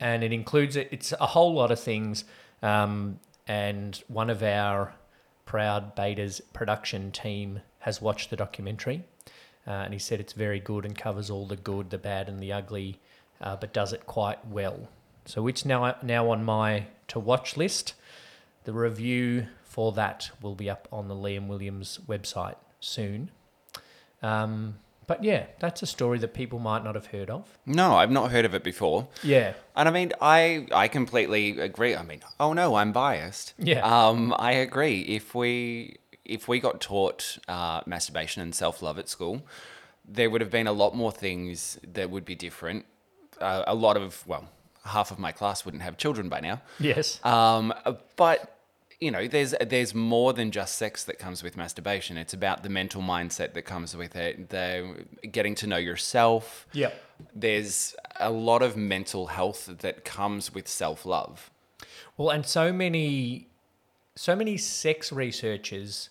and 0.00 0.24
it 0.24 0.32
includes. 0.32 0.76
It's 0.76 1.12
a 1.12 1.26
whole 1.26 1.54
lot 1.54 1.70
of 1.70 1.78
things. 1.78 2.24
Um, 2.62 3.20
and 3.46 4.02
one 4.08 4.30
of 4.30 4.42
our 4.42 4.94
proud 5.52 5.94
bators 5.94 6.40
production 6.54 7.12
team 7.12 7.60
has 7.80 8.00
watched 8.00 8.30
the 8.30 8.36
documentary, 8.36 9.04
uh, 9.66 9.70
and 9.84 9.92
he 9.92 9.98
said 9.98 10.18
it's 10.18 10.32
very 10.32 10.58
good 10.58 10.86
and 10.86 10.96
covers 10.96 11.28
all 11.28 11.46
the 11.46 11.56
good, 11.56 11.90
the 11.90 11.98
bad, 11.98 12.26
and 12.26 12.40
the 12.40 12.50
ugly, 12.50 12.98
uh, 13.38 13.54
but 13.54 13.70
does 13.74 13.92
it 13.92 14.06
quite 14.06 14.38
well. 14.46 14.88
So 15.26 15.46
it's 15.46 15.66
now 15.66 15.94
now 16.02 16.30
on 16.30 16.42
my 16.42 16.86
to 17.08 17.18
watch 17.18 17.58
list. 17.58 17.92
The 18.64 18.72
review 18.72 19.48
for 19.62 19.92
that 19.92 20.30
will 20.40 20.54
be 20.54 20.70
up 20.70 20.88
on 20.90 21.08
the 21.08 21.14
Liam 21.14 21.48
Williams 21.48 22.00
website 22.08 22.56
soon. 22.80 23.30
Um, 24.22 24.76
but 25.06 25.22
yeah, 25.24 25.46
that's 25.58 25.82
a 25.82 25.86
story 25.86 26.18
that 26.18 26.34
people 26.34 26.58
might 26.58 26.84
not 26.84 26.94
have 26.94 27.06
heard 27.06 27.30
of. 27.30 27.58
No, 27.66 27.94
I've 27.94 28.10
not 28.10 28.30
heard 28.30 28.44
of 28.44 28.54
it 28.54 28.62
before. 28.62 29.08
Yeah. 29.22 29.54
And 29.76 29.88
I 29.88 29.92
mean, 29.92 30.12
I 30.20 30.66
I 30.72 30.88
completely 30.88 31.58
agree. 31.58 31.96
I 31.96 32.02
mean, 32.02 32.20
oh 32.38 32.52
no, 32.52 32.74
I'm 32.76 32.92
biased. 32.92 33.54
Yeah. 33.58 33.80
Um, 33.80 34.34
I 34.38 34.52
agree. 34.52 35.00
If 35.02 35.34
we 35.34 35.96
if 36.24 36.48
we 36.48 36.60
got 36.60 36.80
taught 36.80 37.38
uh, 37.48 37.80
masturbation 37.86 38.42
and 38.42 38.54
self 38.54 38.82
love 38.82 38.98
at 38.98 39.08
school, 39.08 39.42
there 40.06 40.30
would 40.30 40.40
have 40.40 40.50
been 40.50 40.66
a 40.66 40.72
lot 40.72 40.94
more 40.94 41.12
things 41.12 41.78
that 41.92 42.10
would 42.10 42.24
be 42.24 42.34
different. 42.34 42.84
Uh, 43.40 43.64
a 43.66 43.74
lot 43.74 43.96
of 43.96 44.26
well, 44.26 44.48
half 44.84 45.10
of 45.10 45.18
my 45.18 45.32
class 45.32 45.64
wouldn't 45.64 45.82
have 45.82 45.96
children 45.96 46.28
by 46.28 46.40
now. 46.40 46.62
Yes. 46.78 47.24
Um, 47.24 47.74
but 48.16 48.56
you 49.02 49.10
know, 49.10 49.26
there's 49.26 49.52
there's 49.60 49.96
more 49.96 50.32
than 50.32 50.52
just 50.52 50.76
sex 50.76 51.02
that 51.04 51.18
comes 51.18 51.42
with 51.42 51.56
masturbation. 51.56 52.16
It's 52.16 52.32
about 52.32 52.62
the 52.62 52.68
mental 52.68 53.02
mindset 53.02 53.52
that 53.54 53.62
comes 53.62 53.96
with 53.96 54.14
it, 54.14 54.50
the 54.50 55.04
getting 55.28 55.56
to 55.56 55.66
know 55.66 55.76
yourself. 55.76 56.68
Yep. 56.72 57.02
There's 57.34 57.96
a 58.20 58.30
lot 58.30 58.62
of 58.62 58.76
mental 58.76 59.26
health 59.26 59.68
that 59.80 60.04
comes 60.04 60.54
with 60.54 60.68
self 60.68 61.04
love. 61.04 61.50
Well, 62.16 62.30
and 62.30 62.46
so 62.46 62.72
many, 62.72 63.48
so 64.14 64.36
many 64.36 64.56
sex 64.56 65.10
researchers 65.10 66.10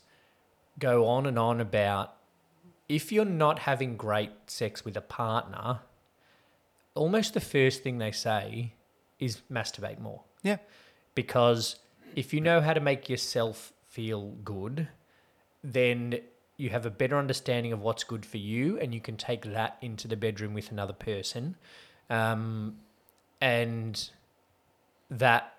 go 0.77 1.07
on 1.07 1.25
and 1.25 1.39
on 1.39 1.61
about 1.61 2.15
if 2.89 3.09
you're 3.09 3.23
not 3.23 3.59
having 3.59 3.95
great 3.95 4.31
sex 4.47 4.83
with 4.83 4.97
a 4.97 5.01
partner, 5.01 5.79
almost 6.93 7.33
the 7.35 7.39
first 7.39 7.83
thing 7.83 7.99
they 7.99 8.11
say 8.11 8.73
is 9.17 9.43
masturbate 9.49 9.99
more. 9.99 10.23
Yeah. 10.43 10.57
Because 11.15 11.77
if 12.15 12.33
you 12.33 12.41
know 12.41 12.61
how 12.61 12.73
to 12.73 12.79
make 12.79 13.09
yourself 13.09 13.73
feel 13.87 14.31
good, 14.43 14.87
then 15.63 16.19
you 16.57 16.69
have 16.69 16.85
a 16.85 16.89
better 16.89 17.17
understanding 17.17 17.73
of 17.73 17.81
what's 17.81 18.03
good 18.03 18.25
for 18.25 18.37
you, 18.37 18.77
and 18.79 18.93
you 18.93 19.01
can 19.01 19.17
take 19.17 19.43
that 19.53 19.77
into 19.81 20.07
the 20.07 20.15
bedroom 20.15 20.53
with 20.53 20.71
another 20.71 20.93
person, 20.93 21.55
um, 22.09 22.77
and 23.39 24.09
that 25.09 25.53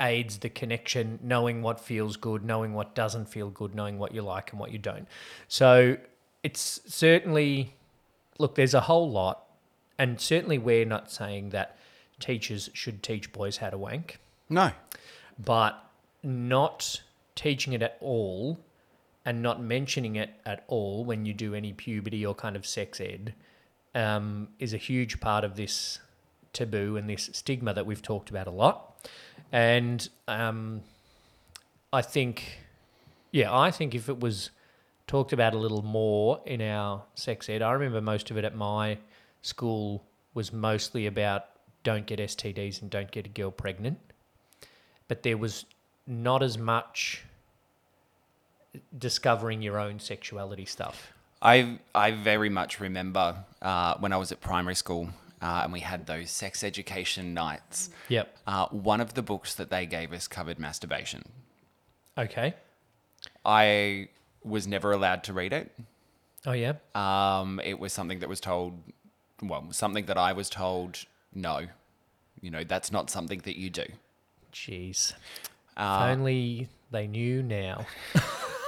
aids 0.00 0.38
the 0.38 0.48
connection, 0.48 1.18
knowing 1.22 1.62
what 1.62 1.80
feels 1.80 2.16
good, 2.16 2.44
knowing 2.44 2.74
what 2.74 2.94
doesn't 2.94 3.26
feel 3.26 3.50
good, 3.50 3.74
knowing 3.74 3.98
what 3.98 4.12
you 4.12 4.22
like 4.22 4.50
and 4.50 4.60
what 4.60 4.72
you 4.72 4.78
don't. 4.78 5.06
So 5.48 5.96
it's 6.42 6.80
certainly 6.86 7.74
look. 8.38 8.54
There's 8.56 8.74
a 8.74 8.80
whole 8.80 9.10
lot, 9.10 9.44
and 9.98 10.20
certainly 10.20 10.58
we're 10.58 10.84
not 10.84 11.10
saying 11.10 11.50
that 11.50 11.78
teachers 12.20 12.70
should 12.72 13.02
teach 13.02 13.32
boys 13.32 13.56
how 13.56 13.70
to 13.70 13.78
wank 13.78 14.18
No. 14.48 14.70
But 15.44 15.90
not 16.22 17.02
teaching 17.34 17.72
it 17.72 17.82
at 17.82 17.96
all 18.00 18.58
and 19.24 19.42
not 19.42 19.62
mentioning 19.62 20.16
it 20.16 20.30
at 20.44 20.64
all 20.66 21.04
when 21.04 21.24
you 21.24 21.32
do 21.32 21.54
any 21.54 21.72
puberty 21.72 22.24
or 22.26 22.34
kind 22.34 22.56
of 22.56 22.66
sex 22.66 23.00
ed 23.00 23.34
um, 23.94 24.48
is 24.58 24.74
a 24.74 24.78
huge 24.78 25.20
part 25.20 25.44
of 25.44 25.56
this 25.56 26.00
taboo 26.52 26.96
and 26.96 27.08
this 27.08 27.30
stigma 27.32 27.72
that 27.74 27.86
we've 27.86 28.02
talked 28.02 28.30
about 28.30 28.46
a 28.46 28.50
lot. 28.50 29.08
And 29.52 30.06
um, 30.28 30.82
I 31.92 32.02
think, 32.02 32.58
yeah, 33.30 33.56
I 33.56 33.70
think 33.70 33.94
if 33.94 34.08
it 34.08 34.20
was 34.20 34.50
talked 35.06 35.32
about 35.32 35.54
a 35.54 35.58
little 35.58 35.82
more 35.82 36.40
in 36.44 36.60
our 36.60 37.02
sex 37.14 37.48
ed, 37.48 37.62
I 37.62 37.72
remember 37.72 38.00
most 38.00 38.30
of 38.30 38.36
it 38.36 38.44
at 38.44 38.54
my 38.54 38.98
school 39.42 40.04
was 40.34 40.52
mostly 40.52 41.06
about 41.06 41.46
don't 41.84 42.06
get 42.06 42.18
STDs 42.18 42.80
and 42.80 42.90
don't 42.90 43.10
get 43.10 43.26
a 43.26 43.28
girl 43.28 43.50
pregnant 43.50 43.98
but 45.08 45.22
there 45.22 45.36
was 45.36 45.64
not 46.06 46.42
as 46.42 46.58
much 46.58 47.24
discovering 48.96 49.62
your 49.62 49.78
own 49.78 49.98
sexuality 49.98 50.64
stuff. 50.64 51.12
I 51.40 51.78
I 51.94 52.12
very 52.12 52.48
much 52.48 52.80
remember 52.80 53.36
uh, 53.60 53.96
when 53.98 54.12
I 54.12 54.16
was 54.16 54.32
at 54.32 54.40
primary 54.40 54.74
school 54.74 55.08
uh, 55.42 55.62
and 55.64 55.72
we 55.72 55.80
had 55.80 56.06
those 56.06 56.30
sex 56.30 56.62
education 56.62 57.34
nights. 57.34 57.90
Yep. 58.08 58.36
Uh, 58.46 58.66
one 58.68 59.00
of 59.00 59.14
the 59.14 59.22
books 59.22 59.54
that 59.54 59.70
they 59.70 59.86
gave 59.86 60.12
us 60.12 60.28
covered 60.28 60.58
masturbation. 60.58 61.24
Okay. 62.16 62.54
I 63.44 64.08
was 64.44 64.66
never 64.66 64.92
allowed 64.92 65.24
to 65.24 65.32
read 65.32 65.52
it. 65.52 65.72
Oh 66.46 66.52
yeah. 66.52 66.74
Um, 66.94 67.60
it 67.64 67.78
was 67.78 67.92
something 67.92 68.20
that 68.20 68.28
was 68.28 68.40
told, 68.40 68.80
well, 69.42 69.66
something 69.72 70.06
that 70.06 70.18
I 70.18 70.32
was 70.32 70.48
told, 70.48 71.04
no, 71.34 71.66
you 72.40 72.50
know, 72.50 72.64
that's 72.64 72.90
not 72.92 73.10
something 73.10 73.40
that 73.40 73.56
you 73.56 73.70
do. 73.70 73.86
Jeez. 74.52 75.12
Uh, 75.76 76.08
if 76.10 76.18
only 76.18 76.68
they 76.90 77.06
knew 77.06 77.42
now. 77.42 77.86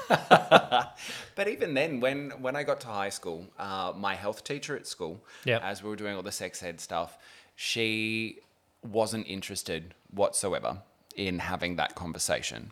But 1.37 1.49
even 1.49 1.75
then, 1.75 2.01
when 2.01 2.31
when 2.41 2.57
I 2.57 2.63
got 2.63 2.81
to 2.83 2.87
high 2.89 3.09
school, 3.09 3.47
uh, 3.59 3.93
my 3.97 4.15
health 4.15 4.45
teacher 4.45 4.77
at 4.77 4.87
school, 4.87 5.25
Yep. 5.45 5.63
as 5.63 5.83
we 5.83 5.89
were 5.91 5.97
doing 5.97 6.15
all 6.15 6.23
the 6.23 6.33
sex 6.33 6.63
ed 6.63 6.81
stuff, 6.81 7.19
she 7.57 8.39
wasn't 8.83 9.27
interested 9.27 9.95
whatsoever 10.11 10.79
in 11.17 11.41
having 11.41 11.77
that 11.77 11.95
conversation. 11.95 12.71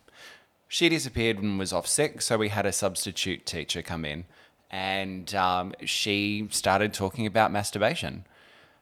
She 0.67 0.89
disappeared 0.89 1.39
and 1.39 1.59
was 1.59 1.73
off 1.73 1.87
sick, 1.87 2.21
so 2.21 2.37
we 2.37 2.49
had 2.49 2.65
a 2.65 2.71
substitute 2.71 3.45
teacher 3.45 3.81
come 3.81 4.05
in, 4.05 4.25
and 4.71 5.33
um, 5.35 5.73
she 5.83 6.47
started 6.51 6.93
talking 6.93 7.25
about 7.25 7.51
masturbation, 7.51 8.25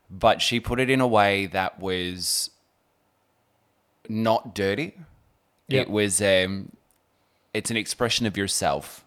but 0.09 0.41
she 0.41 0.59
put 0.59 0.79
it 0.79 0.89
in 0.89 1.01
a 1.01 1.07
way 1.07 1.47
that 1.47 1.79
was 1.79 2.51
not 4.11 4.53
dirty. 4.53 4.97
Yep. 5.67 5.87
It 5.87 5.89
was 5.89 6.21
um, 6.21 6.71
it's 7.53 7.71
an 7.71 7.77
expression 7.77 8.25
of 8.25 8.37
yourself 8.37 9.05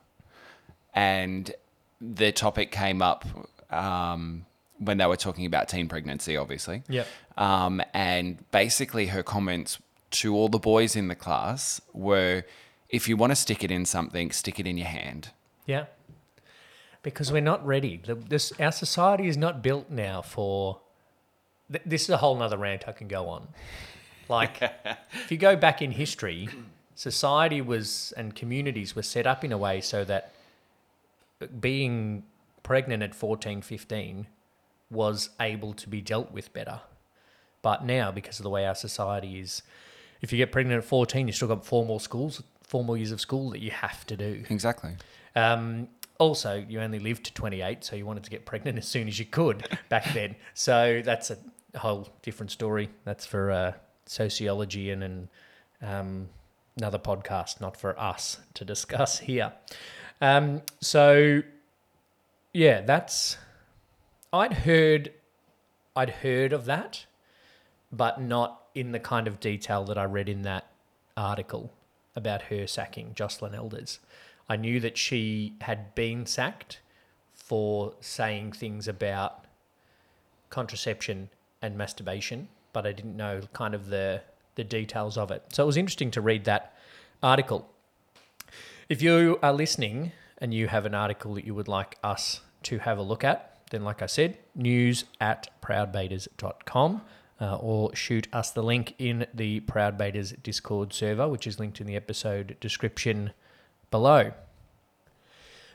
and 0.94 1.52
the 2.00 2.32
topic 2.32 2.70
came 2.70 3.02
up 3.02 3.24
um, 3.70 4.46
when 4.78 4.98
they 4.98 5.06
were 5.06 5.16
talking 5.16 5.46
about 5.46 5.68
teen 5.68 5.88
pregnancy, 5.88 6.36
obviously. 6.36 6.82
Yeah. 6.88 7.04
Um, 7.36 7.82
and 7.92 8.38
basically, 8.50 9.06
her 9.06 9.22
comments 9.22 9.78
to 10.12 10.34
all 10.34 10.48
the 10.48 10.58
boys 10.58 10.94
in 10.94 11.08
the 11.08 11.14
class 11.14 11.80
were 11.92 12.44
if 12.88 13.08
you 13.08 13.16
want 13.16 13.32
to 13.32 13.36
stick 13.36 13.64
it 13.64 13.70
in 13.70 13.84
something, 13.84 14.30
stick 14.30 14.60
it 14.60 14.66
in 14.66 14.78
your 14.78 14.86
hand. 14.86 15.30
Yeah. 15.66 15.86
Because 17.02 17.32
we're 17.32 17.42
not 17.42 17.64
ready. 17.66 18.00
This, 18.06 18.52
our 18.60 18.72
society 18.72 19.26
is 19.26 19.36
not 19.36 19.62
built 19.62 19.90
now 19.90 20.22
for. 20.22 20.80
Th- 21.70 21.82
this 21.84 22.04
is 22.04 22.10
a 22.10 22.18
whole 22.18 22.36
nother 22.36 22.56
rant 22.56 22.84
I 22.86 22.92
can 22.92 23.08
go 23.08 23.28
on. 23.28 23.48
Like, 24.28 24.62
if 25.12 25.30
you 25.30 25.36
go 25.36 25.56
back 25.56 25.82
in 25.82 25.92
history, 25.92 26.48
society 26.94 27.60
was 27.60 28.12
and 28.16 28.34
communities 28.34 28.94
were 28.94 29.02
set 29.02 29.26
up 29.26 29.44
in 29.44 29.52
a 29.52 29.58
way 29.58 29.80
so 29.80 30.04
that 30.04 30.32
being 31.60 32.24
pregnant 32.62 33.02
at 33.02 33.14
14, 33.14 33.62
15 33.62 34.26
was 34.90 35.30
able 35.40 35.74
to 35.74 35.88
be 35.88 36.00
dealt 36.00 36.32
with 36.32 36.52
better. 36.52 36.80
But 37.62 37.84
now, 37.84 38.10
because 38.10 38.38
of 38.38 38.44
the 38.44 38.50
way 38.50 38.66
our 38.66 38.74
society 38.74 39.40
is, 39.40 39.62
if 40.20 40.32
you 40.32 40.38
get 40.38 40.52
pregnant 40.52 40.78
at 40.78 40.84
14, 40.84 41.26
you've 41.26 41.36
still 41.36 41.48
got 41.48 41.64
four 41.64 41.84
more 41.84 42.00
schools, 42.00 42.42
four 42.62 42.84
more 42.84 42.96
years 42.96 43.10
of 43.10 43.20
school 43.20 43.50
that 43.50 43.60
you 43.60 43.70
have 43.70 44.06
to 44.06 44.16
do. 44.16 44.44
Exactly. 44.50 44.96
Um, 45.34 45.88
also, 46.18 46.64
you 46.68 46.80
only 46.80 46.98
lived 46.98 47.24
to 47.24 47.34
28, 47.34 47.84
so 47.84 47.96
you 47.96 48.06
wanted 48.06 48.24
to 48.24 48.30
get 48.30 48.44
pregnant 48.44 48.78
as 48.78 48.86
soon 48.86 49.08
as 49.08 49.18
you 49.18 49.24
could 49.24 49.66
back 49.88 50.12
then. 50.14 50.36
So 50.54 51.02
that's 51.04 51.30
a 51.30 51.38
whole 51.78 52.08
different 52.22 52.50
story. 52.50 52.90
That's 53.04 53.26
for 53.26 53.50
uh, 53.50 53.72
sociology 54.06 54.90
and, 54.90 55.02
and 55.02 55.28
um, 55.82 56.28
another 56.76 56.98
podcast, 56.98 57.60
not 57.60 57.76
for 57.76 57.98
us 57.98 58.40
to 58.54 58.64
discuss 58.64 59.20
here. 59.20 59.52
Um, 60.20 60.62
so, 60.80 61.42
yeah, 62.52 62.80
that's. 62.80 63.38
I'd 64.32 64.52
heard, 64.52 65.12
I'd 65.94 66.10
heard 66.10 66.52
of 66.52 66.64
that, 66.64 67.06
but 67.92 68.20
not 68.20 68.62
in 68.74 68.92
the 68.92 68.98
kind 68.98 69.28
of 69.28 69.38
detail 69.38 69.84
that 69.84 69.96
I 69.96 70.04
read 70.04 70.28
in 70.28 70.42
that 70.42 70.66
article 71.16 71.72
about 72.16 72.42
her 72.42 72.66
sacking 72.66 73.12
Joycelyn 73.14 73.54
Elders. 73.54 74.00
I 74.48 74.56
knew 74.56 74.80
that 74.80 74.98
she 74.98 75.54
had 75.60 75.94
been 75.94 76.26
sacked 76.26 76.80
for 77.32 77.94
saying 78.00 78.52
things 78.52 78.88
about 78.88 79.44
contraception 80.50 81.30
and 81.62 81.76
masturbation, 81.76 82.48
but 82.74 82.86
I 82.86 82.92
didn't 82.92 83.16
know 83.16 83.40
kind 83.54 83.74
of 83.74 83.86
the 83.86 84.20
the 84.56 84.64
details 84.64 85.16
of 85.16 85.30
it. 85.30 85.42
So 85.52 85.62
it 85.62 85.66
was 85.66 85.76
interesting 85.76 86.10
to 86.12 86.20
read 86.20 86.44
that 86.44 86.76
article. 87.22 87.70
If 88.88 89.02
you 89.02 89.38
are 89.42 89.52
listening 89.52 90.12
and 90.38 90.52
you 90.52 90.68
have 90.68 90.84
an 90.84 90.94
article 90.94 91.34
that 91.34 91.44
you 91.44 91.54
would 91.54 91.68
like 91.68 91.98
us 92.04 92.42
to 92.64 92.78
have 92.78 92.98
a 92.98 93.02
look 93.02 93.24
at, 93.24 93.58
then 93.70 93.82
like 93.82 94.02
I 94.02 94.06
said, 94.06 94.38
news 94.54 95.04
at 95.20 95.48
proudbators.com 95.62 97.02
uh, 97.40 97.56
or 97.56 97.94
shoot 97.96 98.28
us 98.32 98.50
the 98.50 98.62
link 98.62 98.94
in 98.98 99.26
the 99.34 99.60
Proud 99.60 99.98
Bators 99.98 100.32
Discord 100.32 100.92
server, 100.92 101.28
which 101.28 101.46
is 101.46 101.58
linked 101.58 101.80
in 101.80 101.86
the 101.86 101.96
episode 101.96 102.56
description 102.60 103.32
below. 103.90 104.32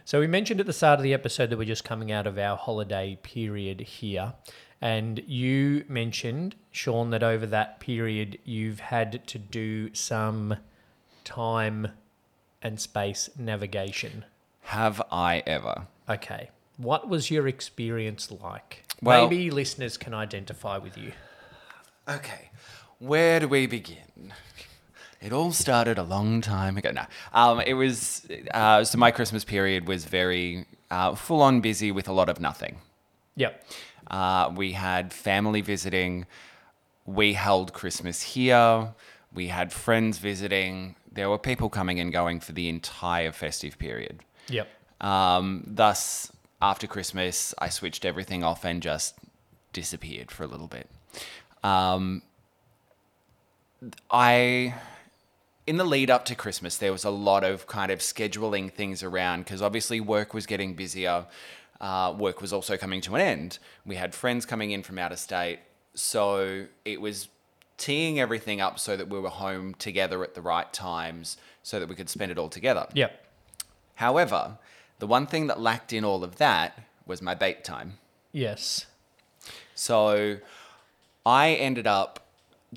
So 0.06 0.20
we 0.20 0.28
mentioned 0.28 0.60
at 0.60 0.66
the 0.66 0.74
start 0.74 1.00
of 1.00 1.04
the 1.04 1.14
episode 1.14 1.50
that 1.52 1.58
we're 1.58 1.66
just 1.66 1.84
coming 1.84 2.12
out 2.12 2.26
of 2.26 2.38
our 2.38 2.58
holiday 2.58 3.20
period 3.22 3.82
here. 3.82 4.34
And 4.82 5.22
you 5.28 5.84
mentioned, 5.90 6.56
Sean, 6.72 7.10
that 7.10 7.24
over 7.24 7.46
that 7.46 7.80
period 7.80 8.38
you've 8.46 8.80
had 8.80 9.26
to 9.28 9.38
do 9.38 9.94
some 9.94 10.56
time 11.24 11.90
and 12.62 12.80
space 12.80 13.30
navigation. 13.38 14.26
Have 14.64 15.02
I 15.12 15.44
ever? 15.46 15.88
Okay. 16.10 16.50
What 16.78 17.10
was 17.10 17.30
your 17.30 17.48
experience 17.48 18.32
like? 18.32 18.84
Well- 19.02 19.28
Maybe 19.30 19.52
listeners 19.52 19.98
can 19.98 20.14
identify 20.14 20.78
with 20.78 20.98
you. 20.98 21.12
Okay, 22.08 22.50
where 22.98 23.40
do 23.40 23.48
we 23.48 23.68
begin? 23.68 24.34
It 25.22 25.32
all 25.32 25.52
started 25.52 26.00
a 26.00 26.04
long 26.04 26.42
time 26.42 26.76
ago. 26.78 26.90
No, 26.92 27.04
um, 27.34 27.60
it 27.62 27.74
was 27.74 28.26
uh, 28.52 28.84
so 28.84 28.98
my 28.98 29.12
Christmas 29.12 29.44
period 29.44 29.88
was 29.88 30.06
very 30.06 30.66
uh, 30.90 31.14
full 31.14 31.42
on 31.44 31.62
busy 31.62 31.92
with 31.92 32.08
a 32.08 32.12
lot 32.14 32.28
of 32.30 32.40
nothing. 32.40 32.78
Yep. 33.36 33.64
Uh, 34.10 34.52
we 34.56 34.74
had 34.74 35.14
family 35.14 35.62
visiting. 35.62 36.26
We 37.06 37.34
held 37.34 37.74
Christmas 37.74 38.22
here. 38.22 38.94
We 39.34 39.48
had 39.48 39.72
friends 39.72 40.18
visiting. 40.18 40.96
There 41.12 41.30
were 41.30 41.38
people 41.38 41.70
coming 41.70 42.00
and 42.00 42.12
going 42.12 42.40
for 42.40 42.52
the 42.52 42.70
entire 42.70 43.32
festive 43.32 43.78
period. 43.78 44.20
Yep. 44.48 44.68
Um, 45.02 45.64
thus, 45.66 46.32
after 46.62 46.88
Christmas, 46.88 47.54
I 47.60 47.70
switched 47.70 48.06
everything 48.06 48.44
off 48.44 48.66
and 48.66 48.82
just 48.82 49.16
disappeared 49.74 50.32
for 50.32 50.44
a 50.44 50.48
little 50.48 50.68
bit. 50.68 50.90
Um, 51.64 52.22
I, 54.12 54.76
in 55.68 55.78
the 55.78 55.84
lead 55.84 56.10
up 56.10 56.26
to 56.26 56.36
Christmas, 56.36 56.78
there 56.78 56.92
was 56.92 57.06
a 57.06 57.10
lot 57.10 57.44
of 57.44 57.68
kind 57.68 57.92
of 57.92 58.00
scheduling 58.00 58.72
things 58.72 59.04
around 59.04 59.44
because 59.44 59.62
obviously 59.62 60.00
work 60.00 60.34
was 60.34 60.46
getting 60.46 60.74
busier. 60.74 61.26
Uh, 61.82 62.14
work 62.18 62.42
was 62.42 62.52
also 62.52 62.76
coming 62.78 63.02
to 63.02 63.16
an 63.16 63.22
end. 63.22 63.60
We 63.86 63.96
had 63.96 64.14
friends 64.14 64.46
coming 64.46 64.72
in 64.72 64.84
from 64.84 65.00
out 65.00 65.12
of 65.12 65.20
state. 65.20 65.60
So 65.94 66.66
it 66.86 67.00
was 67.00 67.30
teeing 67.78 68.20
everything 68.20 68.60
up 68.60 68.78
so 68.78 68.98
that 68.98 69.08
we 69.08 69.20
were 69.20 69.30
home 69.30 69.74
together 69.76 70.24
at 70.24 70.34
the 70.34 70.42
right 70.42 70.72
times 70.74 71.38
so 71.64 71.80
that 71.80 71.88
we 71.88 71.96
could 71.96 72.10
spend 72.10 72.32
it 72.32 72.38
all 72.38 72.50
together. 72.50 72.88
Yep. 72.94 73.26
However, 73.96 74.58
the 75.00 75.08
one 75.08 75.26
thing 75.26 75.48
that 75.48 75.60
lacked 75.60 75.94
in 75.94 76.04
all 76.04 76.24
of 76.24 76.36
that 76.38 76.84
was 77.06 77.22
my 77.22 77.34
bate 77.34 77.64
time. 77.64 78.00
Yes. 78.32 78.86
So 79.74 80.38
I 81.26 81.54
ended 81.54 81.88
up 81.88 82.28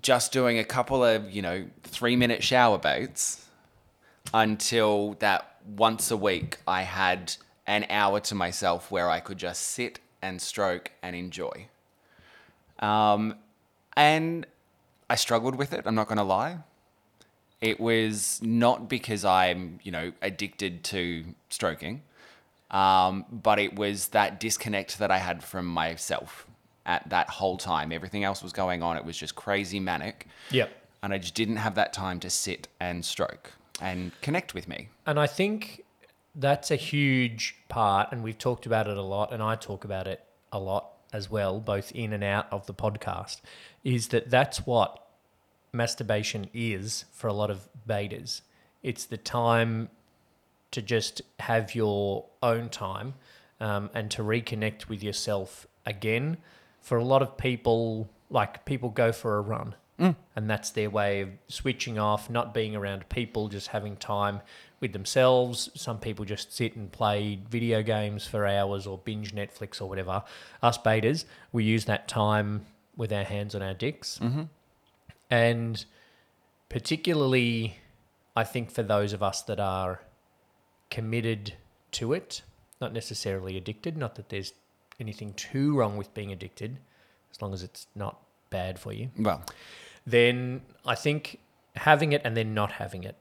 just 0.00 0.32
doing 0.32 0.58
a 0.58 0.64
couple 0.64 1.04
of, 1.04 1.30
you 1.30 1.42
know, 1.42 1.66
three 1.82 2.16
minute 2.16 2.42
shower 2.42 2.78
bates 2.78 3.46
until 4.32 5.14
that 5.18 5.56
once 5.76 6.10
a 6.10 6.16
week 6.16 6.58
I 6.66 6.82
had 6.82 7.34
an 7.66 7.86
hour 7.88 8.20
to 8.20 8.34
myself 8.34 8.90
where 8.90 9.08
I 9.08 9.20
could 9.20 9.38
just 9.38 9.62
sit 9.62 10.00
and 10.20 10.40
stroke 10.40 10.92
and 11.02 11.14
enjoy. 11.14 11.66
Um, 12.78 13.36
and 13.96 14.46
I 15.08 15.16
struggled 15.16 15.56
with 15.56 15.72
it, 15.72 15.82
I'm 15.86 15.94
not 15.94 16.08
going 16.08 16.18
to 16.18 16.24
lie. 16.24 16.58
It 17.60 17.78
was 17.78 18.40
not 18.42 18.88
because 18.88 19.24
I'm, 19.24 19.78
you 19.82 19.92
know, 19.92 20.12
addicted 20.20 20.82
to 20.84 21.24
stroking, 21.48 22.02
um, 22.72 23.24
but 23.30 23.60
it 23.60 23.76
was 23.76 24.08
that 24.08 24.40
disconnect 24.40 24.98
that 24.98 25.12
I 25.12 25.18
had 25.18 25.44
from 25.44 25.66
myself 25.66 26.46
at 26.84 27.08
that 27.10 27.28
whole 27.28 27.56
time. 27.56 27.92
Everything 27.92 28.24
else 28.24 28.42
was 28.42 28.52
going 28.52 28.82
on. 28.82 28.96
It 28.96 29.04
was 29.04 29.16
just 29.16 29.36
crazy 29.36 29.78
manic. 29.78 30.26
Yep. 30.50 30.70
And 31.04 31.12
I 31.12 31.18
just 31.18 31.34
didn't 31.34 31.56
have 31.56 31.76
that 31.76 31.92
time 31.92 32.18
to 32.20 32.30
sit 32.30 32.66
and 32.80 33.04
stroke 33.04 33.52
and 33.80 34.10
connect 34.22 34.54
with 34.54 34.66
me. 34.66 34.88
And 35.06 35.20
I 35.20 35.26
think 35.26 35.84
that's 36.34 36.70
a 36.70 36.76
huge 36.76 37.56
part, 37.68 38.10
and 38.12 38.22
we've 38.22 38.38
talked 38.38 38.66
about 38.66 38.86
it 38.88 38.96
a 38.96 39.02
lot, 39.02 39.32
and 39.32 39.42
I 39.42 39.56
talk 39.56 39.84
about 39.84 40.06
it 40.06 40.24
a 40.50 40.58
lot 40.58 40.90
as 41.12 41.30
well, 41.30 41.60
both 41.60 41.92
in 41.92 42.12
and 42.12 42.24
out 42.24 42.46
of 42.50 42.66
the 42.66 42.74
podcast, 42.74 43.40
is 43.84 44.08
that 44.08 44.30
that's 44.30 44.66
what 44.66 45.06
masturbation 45.72 46.48
is 46.54 47.04
for 47.12 47.26
a 47.28 47.32
lot 47.32 47.50
of 47.50 47.68
bators. 47.86 48.42
It's 48.82 49.04
the 49.04 49.16
time 49.16 49.90
to 50.70 50.80
just 50.80 51.20
have 51.40 51.74
your 51.74 52.26
own 52.42 52.70
time 52.70 53.14
um, 53.60 53.90
and 53.94 54.10
to 54.12 54.22
reconnect 54.22 54.88
with 54.88 55.02
yourself 55.02 55.66
again. 55.84 56.38
For 56.80 56.96
a 56.96 57.04
lot 57.04 57.22
of 57.22 57.36
people, 57.36 58.08
like 58.30 58.64
people 58.64 58.88
go 58.88 59.12
for 59.12 59.36
a 59.36 59.40
run, 59.42 59.74
and 60.34 60.50
that's 60.50 60.70
their 60.70 60.90
way 60.90 61.20
of 61.20 61.28
switching 61.48 61.98
off, 61.98 62.30
not 62.30 62.54
being 62.54 62.74
around 62.74 63.08
people, 63.08 63.48
just 63.48 63.68
having 63.68 63.96
time 63.96 64.40
with 64.82 64.92
themselves. 64.92 65.70
Some 65.74 65.98
people 65.98 66.26
just 66.26 66.54
sit 66.54 66.76
and 66.76 66.92
play 66.92 67.38
video 67.48 67.82
games 67.82 68.26
for 68.26 68.46
hours 68.46 68.86
or 68.86 68.98
binge 68.98 69.34
Netflix 69.34 69.80
or 69.80 69.88
whatever. 69.88 70.24
Us 70.62 70.76
bators, 70.76 71.24
we 71.52 71.64
use 71.64 71.86
that 71.86 72.08
time 72.08 72.66
with 72.96 73.10
our 73.12 73.24
hands 73.24 73.54
on 73.54 73.62
our 73.62 73.72
dicks. 73.72 74.18
Mm-hmm. 74.20 74.42
And 75.30 75.84
particularly, 76.68 77.78
I 78.36 78.44
think 78.44 78.70
for 78.70 78.82
those 78.82 79.14
of 79.14 79.22
us 79.22 79.40
that 79.42 79.60
are 79.60 80.02
committed 80.90 81.54
to 81.92 82.12
it, 82.12 82.42
not 82.80 82.92
necessarily 82.92 83.56
addicted, 83.56 83.96
not 83.96 84.16
that 84.16 84.28
there's 84.28 84.52
anything 85.00 85.32
too 85.34 85.74
wrong 85.74 85.96
with 85.96 86.12
being 86.12 86.32
addicted, 86.32 86.78
as 87.30 87.40
long 87.40 87.54
as 87.54 87.62
it's 87.62 87.86
not 87.94 88.20
bad 88.50 88.78
for 88.78 88.92
you, 88.92 89.10
Well, 89.18 89.42
then 90.06 90.62
I 90.84 90.96
think 90.96 91.38
having 91.76 92.12
it 92.12 92.20
and 92.24 92.36
then 92.36 92.52
not 92.52 92.72
having 92.72 93.04
it 93.04 93.16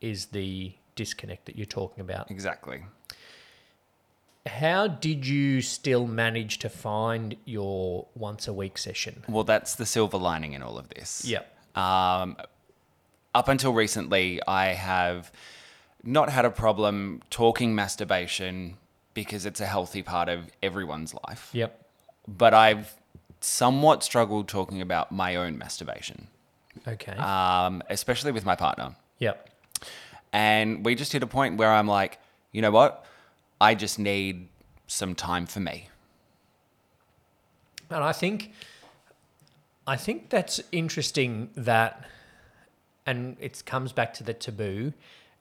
is 0.00 0.26
the 0.26 0.72
disconnect 0.94 1.46
that 1.46 1.56
you're 1.56 1.66
talking 1.66 2.00
about. 2.00 2.30
exactly. 2.30 2.82
How 4.46 4.86
did 4.86 5.26
you 5.26 5.60
still 5.60 6.06
manage 6.06 6.58
to 6.60 6.70
find 6.70 7.36
your 7.44 8.06
once 8.14 8.48
a 8.48 8.52
week 8.52 8.78
session? 8.78 9.22
Well, 9.28 9.44
that's 9.44 9.74
the 9.74 9.84
silver 9.84 10.16
lining 10.16 10.54
in 10.54 10.62
all 10.62 10.78
of 10.78 10.88
this. 10.88 11.24
Yep. 11.26 11.76
Um, 11.76 12.36
up 13.34 13.48
until 13.48 13.74
recently, 13.74 14.40
I 14.48 14.68
have 14.68 15.30
not 16.02 16.30
had 16.30 16.46
a 16.46 16.50
problem 16.50 17.20
talking 17.28 17.74
masturbation 17.74 18.78
because 19.12 19.44
it's 19.44 19.60
a 19.60 19.66
healthy 19.66 20.02
part 20.02 20.30
of 20.30 20.46
everyone's 20.62 21.12
life. 21.28 21.50
Yep. 21.52 21.84
But 22.26 22.54
I've 22.54 22.94
somewhat 23.40 24.02
struggled 24.02 24.48
talking 24.48 24.80
about 24.80 25.12
my 25.12 25.36
own 25.36 25.58
masturbation, 25.58 26.28
Okay. 26.86 27.12
um, 27.12 27.82
especially 27.90 28.32
with 28.32 28.46
my 28.46 28.56
partner. 28.56 28.96
yep. 29.18 29.50
And 30.32 30.84
we 30.84 30.94
just 30.94 31.12
hit 31.12 31.22
a 31.22 31.26
point 31.26 31.56
where 31.56 31.72
I'm 31.72 31.86
like, 31.86 32.18
you 32.52 32.62
know 32.62 32.70
what? 32.70 33.04
I 33.60 33.74
just 33.74 33.98
need 33.98 34.48
some 34.86 35.14
time 35.14 35.46
for 35.46 35.60
me. 35.60 35.88
And 37.90 38.04
I 38.04 38.12
think, 38.12 38.52
I 39.86 39.96
think 39.96 40.28
that's 40.28 40.60
interesting 40.72 41.50
that, 41.56 42.04
and 43.06 43.36
it 43.40 43.62
comes 43.64 43.92
back 43.92 44.12
to 44.14 44.24
the 44.24 44.34
taboo, 44.34 44.92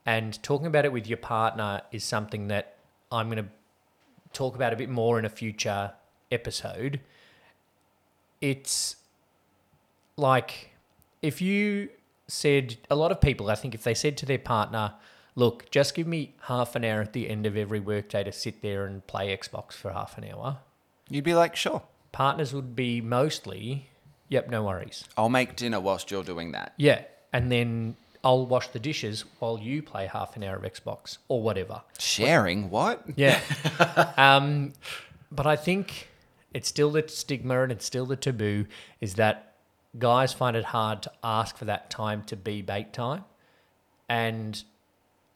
and 0.05 0.41
talking 0.41 0.67
about 0.67 0.85
it 0.85 0.93
with 0.93 1.07
your 1.07 1.17
partner 1.17 1.81
is 1.91 2.03
something 2.03 2.47
that 2.47 2.77
I'm 3.11 3.29
going 3.29 3.43
to 3.43 3.49
talk 4.31 4.55
about 4.55 4.71
a 4.71 4.77
bit 4.77 4.89
more 4.89 5.19
in 5.19 5.25
a 5.25 5.29
future 5.29 5.91
episode. 6.31 7.01
It's 8.39 8.95
like 10.15 10.71
if 11.21 11.41
you 11.41 11.89
said 12.27 12.77
a 12.89 12.95
lot 12.95 13.11
of 13.11 13.21
people, 13.21 13.49
I 13.49 13.55
think, 13.55 13.73
if 13.73 13.83
they 13.83 13.93
said 13.93 14.17
to 14.17 14.25
their 14.25 14.37
partner, 14.37 14.93
"Look, 15.35 15.69
just 15.71 15.95
give 15.95 16.07
me 16.07 16.35
half 16.43 16.75
an 16.75 16.83
hour 16.83 17.01
at 17.01 17.13
the 17.13 17.29
end 17.29 17.45
of 17.45 17.55
every 17.55 17.79
workday 17.79 18.23
to 18.23 18.31
sit 18.31 18.61
there 18.61 18.85
and 18.85 19.05
play 19.07 19.35
Xbox 19.35 19.73
for 19.73 19.91
half 19.91 20.17
an 20.17 20.25
hour," 20.31 20.59
You'd 21.09 21.23
be 21.23 21.33
like, 21.33 21.55
sure, 21.55 21.83
partners 22.11 22.53
would 22.53 22.75
be 22.75 22.99
mostly, 22.99 23.89
"Yep, 24.29 24.49
no 24.49 24.63
worries." 24.63 25.05
I'll 25.15 25.29
make 25.29 25.55
dinner 25.55 25.79
whilst 25.79 26.11
you're 26.11 26.23
doing 26.23 26.51
that. 26.51 26.73
Yeah, 26.77 27.03
and 27.31 27.51
then 27.51 27.95
I'll 28.23 28.45
wash 28.45 28.67
the 28.67 28.79
dishes 28.79 29.23
while 29.39 29.57
you 29.57 29.81
play 29.81 30.07
half 30.07 30.35
an 30.35 30.43
hour 30.43 30.57
of 30.57 30.63
Xbox 30.63 31.17
or 31.29 31.41
whatever. 31.41 31.81
Sharing 31.97 32.69
what? 32.69 33.03
Yeah. 33.15 33.39
um, 34.17 34.73
but 35.31 35.47
I 35.47 35.55
think 35.55 36.09
it's 36.53 36.67
still 36.67 36.91
the 36.91 37.07
stigma 37.07 37.61
and 37.63 37.71
it's 37.71 37.85
still 37.85 38.05
the 38.05 38.15
taboo 38.15 38.65
is 38.99 39.13
that 39.15 39.53
guys 39.97 40.33
find 40.33 40.55
it 40.55 40.65
hard 40.65 41.01
to 41.03 41.11
ask 41.23 41.57
for 41.57 41.65
that 41.65 41.89
time 41.89 42.23
to 42.23 42.35
be 42.35 42.61
bate 42.61 42.93
time. 42.93 43.23
And 44.09 44.63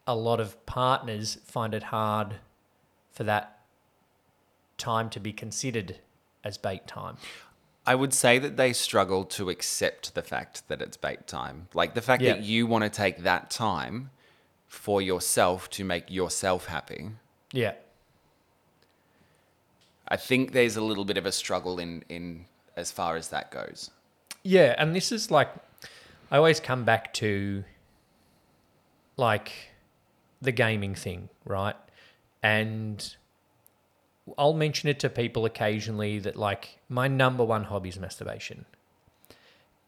a 0.06 0.16
lot 0.16 0.40
of 0.40 0.64
partners 0.66 1.38
find 1.44 1.74
it 1.74 1.84
hard 1.84 2.36
for 3.12 3.24
that 3.24 3.58
time 4.78 5.10
to 5.10 5.20
be 5.20 5.32
considered 5.32 5.98
as 6.42 6.58
bate 6.58 6.86
time. 6.86 7.16
I 7.86 7.94
would 7.94 8.14
say 8.14 8.38
that 8.38 8.56
they 8.56 8.72
struggle 8.72 9.24
to 9.24 9.50
accept 9.50 10.14
the 10.14 10.22
fact 10.22 10.66
that 10.68 10.80
it's 10.80 10.96
bate 10.96 11.26
time. 11.26 11.68
Like 11.74 11.94
the 11.94 12.00
fact 12.00 12.22
Yeah. 12.22 12.34
that 12.34 12.42
you 12.42 12.66
want 12.66 12.84
to 12.84 12.90
take 12.90 13.18
that 13.18 13.50
time 13.50 14.10
for 14.68 15.02
yourself 15.02 15.68
to 15.70 15.84
make 15.84 16.10
yourself 16.10 16.66
happy. 16.66 17.10
Yeah. 17.52 17.74
I 20.08 20.16
think 20.16 20.52
there's 20.52 20.76
a 20.76 20.82
little 20.82 21.04
bit 21.04 21.16
of 21.16 21.26
a 21.26 21.32
struggle 21.32 21.78
in, 21.78 22.04
in 22.08 22.46
as 22.76 22.90
far 22.92 23.16
as 23.16 23.28
that 23.28 23.50
goes. 23.50 23.90
Yeah, 24.42 24.74
and 24.78 24.94
this 24.94 25.12
is 25.12 25.30
like 25.30 25.48
I 26.30 26.36
always 26.36 26.60
come 26.60 26.84
back 26.84 27.12
to 27.14 27.64
like 29.16 29.52
the 30.40 30.52
gaming 30.52 30.94
thing, 30.94 31.28
right? 31.44 31.76
And 32.42 33.14
I'll 34.36 34.54
mention 34.54 34.88
it 34.88 34.98
to 35.00 35.08
people 35.10 35.44
occasionally 35.44 36.18
that 36.20 36.36
like 36.36 36.78
my 36.88 37.08
number 37.08 37.44
one 37.44 37.64
hobby 37.64 37.90
is 37.90 37.98
masturbation. 37.98 38.64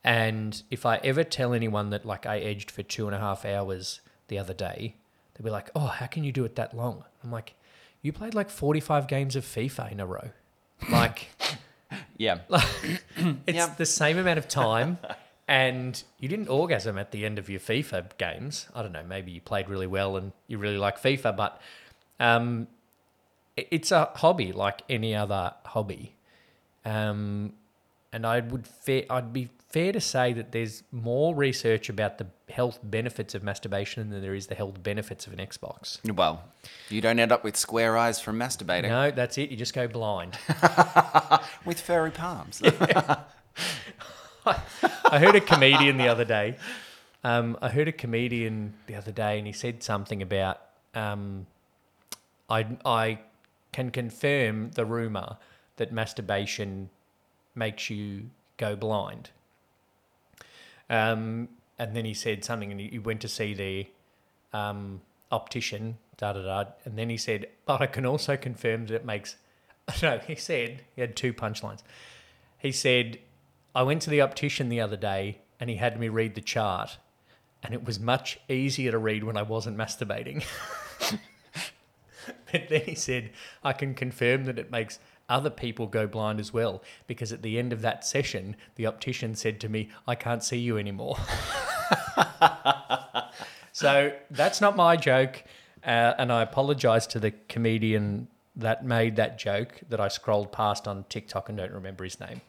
And 0.05 0.63
if 0.71 0.85
I 0.85 0.97
ever 0.99 1.25
tell 1.25 1.55
anyone 1.55 1.91
that 1.91 2.05
like 2.05 2.27
I 2.27 2.39
edged 2.39 2.71
for 2.71 2.83
two 2.83 3.07
and 3.07 3.15
a 3.15 3.19
half 3.19 3.45
hours 3.45 4.01
the 4.29 4.39
other 4.39 4.55
day, 4.55 4.97
they'll 5.35 5.45
be 5.45 5.51
like, 5.51 5.71
"Oh, 5.75 5.87
how 5.87 6.07
can 6.07 6.25
you 6.25 6.33
do 6.33 6.45
it 6.45 6.57
that 6.57 6.77
long?" 6.77 7.05
I'm 7.23 7.33
like, 7.33 7.55
"You 8.03 8.13
played 8.13 8.35
like 8.35 8.51
45 8.51 9.09
games 9.09 9.35
of 9.35 9.45
FIFA 9.45 9.93
in 9.93 10.01
a 10.01 10.07
row." 10.07 10.31
Like 10.91 11.29
Yeah. 12.17 12.39
it's 13.47 13.57
Yep. 13.57 13.77
the 13.77 13.87
same 13.87 14.19
amount 14.19 14.39
of 14.39 14.49
time, 14.49 14.99
and 15.49 16.03
you 16.19 16.29
didn't 16.29 16.49
orgasm 16.49 16.99
at 16.99 17.11
the 17.11 17.25
end 17.25 17.39
of 17.39 17.49
your 17.51 17.61
FIFA 17.61 18.17
games. 18.19 18.69
I 18.75 18.83
don't 18.83 18.93
know. 18.93 19.05
Maybe 19.05 19.31
you 19.33 19.41
played 19.41 19.69
really 19.69 19.87
well 19.87 20.17
and 20.17 20.33
you 20.49 20.59
really 20.59 20.79
like 20.79 21.01
FIFA, 21.01 21.37
but 21.37 21.61
um, 22.21 22.67
it's 23.57 23.93
a 23.93 24.07
hobby 24.17 24.53
like 24.53 24.83
any 24.89 25.15
other 25.15 25.55
hobby. 25.65 26.15
Um, 26.85 27.53
and 28.13 28.27
I 28.27 28.41
would 28.41 28.67
fair, 28.67 29.05
I'd 29.11 29.33
be 29.33 29.49
fair 29.75 29.91
to 29.91 30.01
say 30.01 30.33
that 30.33 30.53
there's 30.53 30.85
more 30.93 31.35
research 31.35 31.89
about 31.89 32.19
the 32.19 32.27
health 32.49 32.79
benefits 32.85 33.35
of 33.35 33.43
masturbation 33.43 34.09
than 34.11 34.23
there 34.23 34.37
is 34.37 34.47
the 34.47 34.55
health 34.55 34.81
benefits 34.81 35.27
of 35.27 35.33
an 35.33 35.41
Xbox. 35.41 35.99
well, 36.15 36.45
you 36.89 37.01
don't 37.01 37.19
end 37.19 37.33
up 37.33 37.43
with 37.43 37.57
square 37.57 37.97
eyes 37.97 38.21
from 38.21 38.39
masturbating 38.39 38.89
No, 38.89 39.11
that's 39.11 39.37
it. 39.37 39.51
You 39.51 39.57
just 39.57 39.75
go 39.75 39.89
blind. 39.89 40.39
with 41.65 41.81
furry 41.81 42.13
palms. 42.13 42.63
I 44.47 45.19
heard 45.19 45.35
a 45.35 45.41
comedian 45.41 45.97
the 45.97 46.07
other 46.07 46.25
day. 46.25 46.57
Um, 47.25 47.59
I 47.61 47.69
heard 47.69 47.89
a 47.89 47.93
comedian 47.93 48.75
the 48.87 48.95
other 48.95 49.11
day, 49.11 49.39
and 49.39 49.47
he 49.49 49.53
said 49.53 49.83
something 49.83 50.23
about 50.23 50.61
um, 50.95 51.49
I 52.49 52.65
I 52.85 53.19
can 53.73 53.91
confirm 53.91 54.71
the 54.71 54.85
rumor 54.85 55.39
that 55.79 55.91
masturbation 55.91 56.91
makes 57.57 57.91
you 57.91 58.31
go 58.57 58.77
blind. 58.77 59.31
Um, 60.91 61.49
and 61.79 61.97
then 61.97 62.05
he 62.05 62.15
said 62.15 62.45
something, 62.45 62.71
and 62.71 62.81
he, 62.81 62.99
went 62.99 63.21
to 63.23 63.29
see 63.29 63.55
the 63.55 63.87
um, 64.57 65.01
optician, 65.33 65.99
da 66.17 66.33
da 66.33 66.43
da, 66.43 66.71
and 66.85 66.97
then 66.97 67.11
he 67.11 67.17
said, 67.17 67.47
"But 67.67 67.81
I 67.81 67.87
can 67.87 68.07
also 68.07 68.37
confirm 68.37 68.87
that 68.87 68.95
it 68.95 69.05
makes." 69.05 69.37
No, 70.03 70.19
he 70.19 70.35
said 70.35 70.83
he 70.95 71.03
had 71.03 71.15
two 71.15 71.35
punchlines. 71.35 71.83
He 72.57 72.73
said, 72.73 73.19
I 73.75 73.83
went 73.83 74.01
to 74.03 74.11
the 74.11 74.23
optician 74.23 74.69
the 74.69 74.81
other 74.81 74.97
day 74.97 75.41
and 75.59 75.69
he 75.69 75.77
had 75.77 75.99
me 75.99 76.09
read 76.09 76.35
the 76.35 76.41
chart, 76.41 76.99
and 77.63 77.75
it 77.75 77.85
was 77.85 77.99
much 77.99 78.39
easier 78.49 78.91
to 78.93 78.99
read 78.99 79.25
when 79.25 79.37
I 79.37 79.43
wasn't 79.43 79.77
masturbating. 79.77 80.45
but 82.53 82.69
then 82.69 82.83
he 82.83 82.95
said, 82.95 83.31
I 83.63 83.73
can 83.73 83.95
confirm 83.95 84.45
that 84.45 84.59
it 84.59 84.71
makes 84.71 84.99
other 85.29 85.51
people 85.51 85.87
go 85.87 86.07
blind 86.07 86.41
as 86.41 86.53
well, 86.53 86.83
because 87.07 87.33
at 87.33 87.43
the 87.43 87.59
end 87.59 87.73
of 87.73 87.81
that 87.83 88.05
session, 88.05 88.57
the 88.77 88.87
optician 88.87 89.35
said 89.35 89.61
to 89.61 89.69
me, 89.69 89.89
I 90.07 90.15
can't 90.15 90.43
see 90.43 90.59
you 90.59 90.79
anymore. 90.79 91.17
so 93.73 94.13
that's 94.31 94.61
not 94.61 94.77
my 94.77 94.97
joke. 94.97 95.43
Uh, 95.85 96.15
and 96.19 96.33
I 96.33 96.43
apologize 96.43 97.07
to 97.09 97.19
the 97.19 97.33
comedian 97.49 98.29
that 98.57 98.85
made 98.85 99.17
that 99.17 99.39
joke 99.39 99.81
that 99.89 100.01
I 100.01 100.09
scrolled 100.09 100.53
past 100.53 100.87
on 100.89 101.05
TikTok 101.09 101.49
and 101.49 101.59
don't 101.59 101.73
remember 101.73 102.05
his 102.05 102.21
name. 102.21 102.41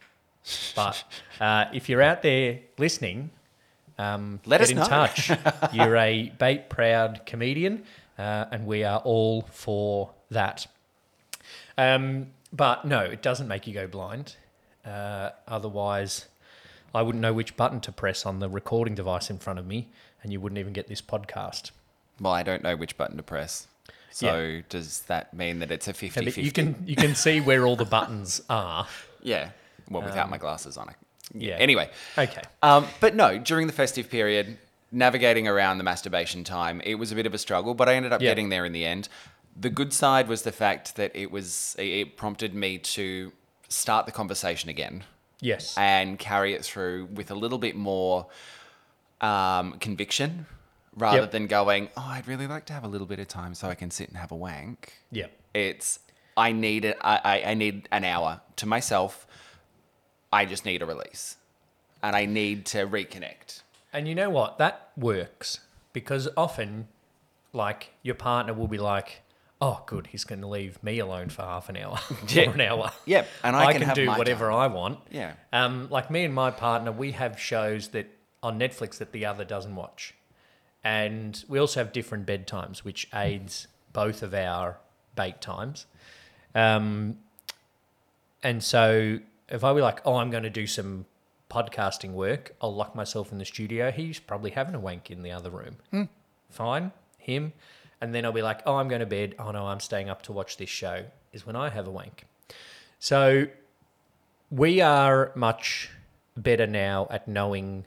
But 0.74 1.02
uh, 1.40 1.66
if 1.72 1.88
you're 1.88 2.02
out 2.02 2.22
there 2.22 2.60
listening, 2.78 3.30
um, 3.98 4.40
Let 4.46 4.58
get 4.58 4.64
us 4.64 4.70
in 4.70 4.76
know. 4.78 4.84
touch. 4.84 5.30
You're 5.72 5.96
a 5.96 6.32
bait 6.38 6.68
proud 6.70 7.22
comedian, 7.26 7.84
uh, 8.18 8.46
and 8.50 8.66
we 8.66 8.84
are 8.84 9.00
all 9.00 9.42
for 9.50 10.10
that. 10.30 10.66
Um, 11.76 12.28
but 12.56 12.84
no, 12.84 13.00
it 13.00 13.22
doesn't 13.22 13.48
make 13.48 13.66
you 13.66 13.74
go 13.74 13.86
blind. 13.86 14.36
Uh, 14.84 15.30
otherwise, 15.48 16.26
I 16.94 17.02
wouldn't 17.02 17.20
know 17.22 17.32
which 17.32 17.56
button 17.56 17.80
to 17.80 17.92
press 17.92 18.24
on 18.24 18.38
the 18.38 18.48
recording 18.48 18.94
device 18.94 19.30
in 19.30 19.38
front 19.38 19.58
of 19.58 19.66
me, 19.66 19.88
and 20.22 20.32
you 20.32 20.40
wouldn't 20.40 20.58
even 20.58 20.72
get 20.72 20.88
this 20.88 21.02
podcast. 21.02 21.70
well, 22.20 22.32
I 22.32 22.42
don't 22.42 22.62
know 22.62 22.76
which 22.76 22.96
button 22.96 23.16
to 23.16 23.22
press. 23.22 23.66
So 24.10 24.62
does 24.70 25.00
that 25.02 25.34
mean 25.34 25.58
that 25.58 25.70
it's 25.70 25.88
a 25.88 25.92
50 25.92 26.20
yeah, 26.20 26.24
50? 26.24 26.42
you 26.42 26.50
can 26.52 26.82
you 26.86 26.96
can 26.96 27.14
see 27.14 27.40
where 27.40 27.66
all 27.66 27.76
the 27.76 27.84
buttons 27.84 28.40
are. 28.48 28.86
Yeah. 29.22 29.50
Well, 29.90 30.02
without 30.02 30.30
my 30.30 30.38
glasses 30.38 30.76
on. 30.76 30.88
I, 30.88 30.92
yeah. 31.34 31.56
Anyway. 31.56 31.90
Okay. 32.16 32.42
Um, 32.62 32.86
but 33.00 33.16
no, 33.16 33.38
during 33.38 33.66
the 33.66 33.72
festive 33.72 34.08
period, 34.08 34.56
navigating 34.92 35.48
around 35.48 35.78
the 35.78 35.84
masturbation 35.84 36.44
time, 36.44 36.80
it 36.84 36.94
was 36.94 37.10
a 37.10 37.16
bit 37.16 37.26
of 37.26 37.34
a 37.34 37.38
struggle, 37.38 37.74
but 37.74 37.88
I 37.88 37.94
ended 37.96 38.12
up 38.12 38.22
Yeah. 38.22 38.30
getting 38.30 38.50
there 38.50 38.64
in 38.64 38.70
the 38.72 38.84
end. 38.86 39.08
The 39.58 39.70
good 39.70 39.92
side 39.92 40.28
was 40.28 40.42
the 40.42 40.52
fact 40.52 40.96
that 40.96 41.12
it 41.14 41.30
was 41.30 41.74
it 41.78 42.16
prompted 42.16 42.54
me 42.54 42.78
to 42.78 43.32
start 43.68 44.06
the 44.06 44.12
conversation 44.12 44.68
again 44.70 45.04
Yes. 45.40 45.76
and 45.78 46.18
carry 46.18 46.54
it 46.54 46.64
through 46.64 47.06
with 47.12 47.30
a 47.30 47.34
little 47.34 47.58
bit 47.58 47.74
more 47.76 48.26
um, 49.20 49.78
conviction 49.78 50.46
rather 50.94 51.20
Yep. 51.22 51.30
than 51.30 51.46
going, 51.46 51.88
oh, 51.96 52.04
I'd 52.06 52.26
really 52.28 52.46
like 52.46 52.64
to 52.66 52.72
have 52.72 52.84
a 52.84 52.88
little 52.88 53.06
bit 53.06 53.18
of 53.18 53.28
time 53.28 53.54
so 53.54 53.68
I 53.68 53.74
can 53.74 53.90
sit 53.90 54.08
and 54.08 54.16
have 54.18 54.30
a 54.32 54.36
wank. 54.36 54.92
Yeah. 55.10 55.26
It's 55.54 56.00
I 56.36 56.52
need 56.52 56.84
it. 56.84 56.98
I, 57.00 57.20
I, 57.24 57.50
I 57.50 57.54
need 57.54 57.88
an 57.90 58.04
hour 58.04 58.40
to 58.56 58.66
myself. 58.66 59.26
I 60.32 60.44
just 60.44 60.64
need 60.66 60.82
a 60.82 60.86
release, 60.86 61.36
and 62.02 62.14
I 62.14 62.26
need 62.26 62.66
to 62.66 62.86
reconnect. 62.86 63.62
And 63.92 64.06
you 64.06 64.14
know 64.14 64.28
what? 64.28 64.58
That 64.58 64.90
works 64.98 65.60
because 65.94 66.28
often, 66.36 66.88
like, 67.54 67.92
your 68.02 68.16
partner 68.16 68.52
will 68.52 68.68
be 68.68 68.76
like, 68.76 69.22
oh, 69.60 69.82
good, 69.86 70.08
he's 70.08 70.24
going 70.24 70.40
to 70.42 70.46
leave 70.46 70.82
me 70.82 70.98
alone 70.98 71.28
for 71.30 71.42
half 71.42 71.68
an 71.68 71.76
hour 71.76 71.98
Yeah. 72.28 72.50
or 72.50 72.54
an 72.54 72.60
hour. 72.60 72.92
Yep, 73.06 73.28
and 73.42 73.56
I 73.56 73.72
can 73.72 73.82
have 73.82 73.94
do 73.94 74.06
whatever 74.08 74.50
time. 74.50 74.54
I 74.54 74.66
want. 74.68 74.98
Yeah. 75.10 75.32
Um, 75.52 75.88
like 75.90 76.10
me 76.10 76.24
and 76.24 76.34
my 76.34 76.50
partner, 76.50 76.92
we 76.92 77.12
have 77.12 77.38
shows 77.40 77.88
that 77.88 78.06
on 78.42 78.58
Netflix 78.58 78.98
that 78.98 79.12
the 79.12 79.24
other 79.26 79.44
doesn't 79.44 79.74
watch. 79.74 80.14
And 80.84 81.42
we 81.48 81.58
also 81.58 81.80
have 81.80 81.92
different 81.92 82.26
bedtimes, 82.26 82.78
which 82.78 83.08
aids 83.14 83.66
both 83.92 84.22
of 84.22 84.34
our 84.34 84.78
bate 85.16 85.40
times. 85.40 85.86
Um, 86.54 87.18
and 88.42 88.62
so 88.62 89.18
if 89.48 89.64
I 89.64 89.72
were 89.72 89.80
like, 89.80 90.00
oh, 90.04 90.16
I'm 90.16 90.30
going 90.30 90.44
to 90.44 90.50
do 90.50 90.66
some 90.66 91.06
podcasting 91.50 92.12
work, 92.12 92.54
I'll 92.60 92.74
lock 92.74 92.94
myself 92.94 93.32
in 93.32 93.38
the 93.38 93.44
studio. 93.44 93.90
He's 93.90 94.18
probably 94.20 94.50
having 94.50 94.74
a 94.74 94.80
wank 94.80 95.10
in 95.10 95.22
the 95.22 95.32
other 95.32 95.50
room. 95.50 96.08
Fine, 96.50 96.92
him. 97.18 97.52
And 98.00 98.14
then 98.14 98.24
I'll 98.24 98.32
be 98.32 98.42
like, 98.42 98.60
oh, 98.66 98.76
I'm 98.76 98.88
going 98.88 99.00
to 99.00 99.06
bed. 99.06 99.34
Oh, 99.38 99.50
no, 99.50 99.66
I'm 99.66 99.80
staying 99.80 100.10
up 100.10 100.22
to 100.22 100.32
watch 100.32 100.56
this 100.56 100.68
show, 100.68 101.04
is 101.32 101.46
when 101.46 101.56
I 101.56 101.70
have 101.70 101.86
a 101.86 101.90
wank. 101.90 102.24
So 102.98 103.46
we 104.50 104.80
are 104.80 105.32
much 105.34 105.90
better 106.36 106.66
now 106.66 107.06
at 107.10 107.26
knowing 107.26 107.84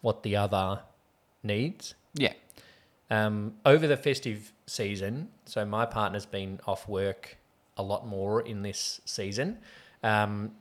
what 0.00 0.22
the 0.22 0.36
other 0.36 0.80
needs. 1.42 1.94
Yeah. 2.14 2.32
Um, 3.10 3.54
over 3.66 3.86
the 3.86 3.96
festive 3.96 4.52
season, 4.66 5.28
so 5.44 5.64
my 5.64 5.84
partner's 5.84 6.26
been 6.26 6.60
off 6.66 6.88
work 6.88 7.36
a 7.76 7.82
lot 7.82 8.06
more 8.06 8.40
in 8.40 8.62
this 8.62 9.00
season. 9.04 9.58
Um, 10.02 10.52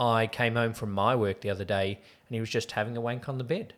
I 0.00 0.26
came 0.26 0.54
home 0.54 0.72
from 0.72 0.90
my 0.92 1.14
work 1.14 1.40
the 1.42 1.50
other 1.50 1.64
day 1.64 1.98
and 2.28 2.34
he 2.34 2.40
was 2.40 2.50
just 2.50 2.72
having 2.72 2.96
a 2.96 3.00
wank 3.00 3.28
on 3.28 3.38
the 3.38 3.44
bed. 3.44 3.74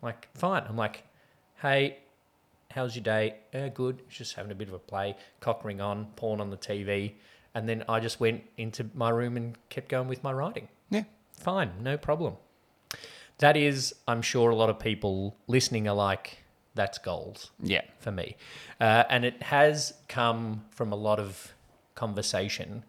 Like, 0.00 0.28
fine. 0.34 0.64
I'm 0.68 0.76
like, 0.76 1.04
hey, 1.60 1.98
how's 2.74 2.94
your 2.96 3.02
day? 3.04 3.36
Uh, 3.54 3.68
good. 3.68 4.02
Just 4.08 4.34
having 4.34 4.52
a 4.52 4.54
bit 4.54 4.68
of 4.68 4.74
a 4.74 4.78
play, 4.78 5.16
cock 5.40 5.64
ring 5.64 5.80
on, 5.80 6.06
porn 6.16 6.40
on 6.40 6.50
the 6.50 6.56
TV. 6.56 7.12
And 7.54 7.68
then 7.68 7.84
I 7.88 8.00
just 8.00 8.18
went 8.20 8.42
into 8.56 8.88
my 8.94 9.10
room 9.10 9.36
and 9.36 9.56
kept 9.68 9.88
going 9.88 10.08
with 10.08 10.22
my 10.22 10.32
writing. 10.32 10.68
Yeah. 10.90 11.04
Fine, 11.32 11.72
no 11.82 11.96
problem. 11.98 12.34
That 13.38 13.56
is, 13.56 13.94
I'm 14.06 14.22
sure 14.22 14.50
a 14.50 14.54
lot 14.56 14.70
of 14.70 14.78
people 14.78 15.36
listening 15.46 15.88
are 15.88 15.94
like, 15.94 16.38
that's 16.74 16.96
goals 16.98 17.50
Yeah. 17.62 17.82
for 17.98 18.10
me. 18.12 18.36
Uh, 18.80 19.04
and 19.10 19.24
it 19.24 19.42
has 19.42 19.92
come 20.08 20.64
from 20.70 20.92
a 20.92 20.96
lot 20.96 21.18
of 21.18 21.52
conversation. 21.94 22.84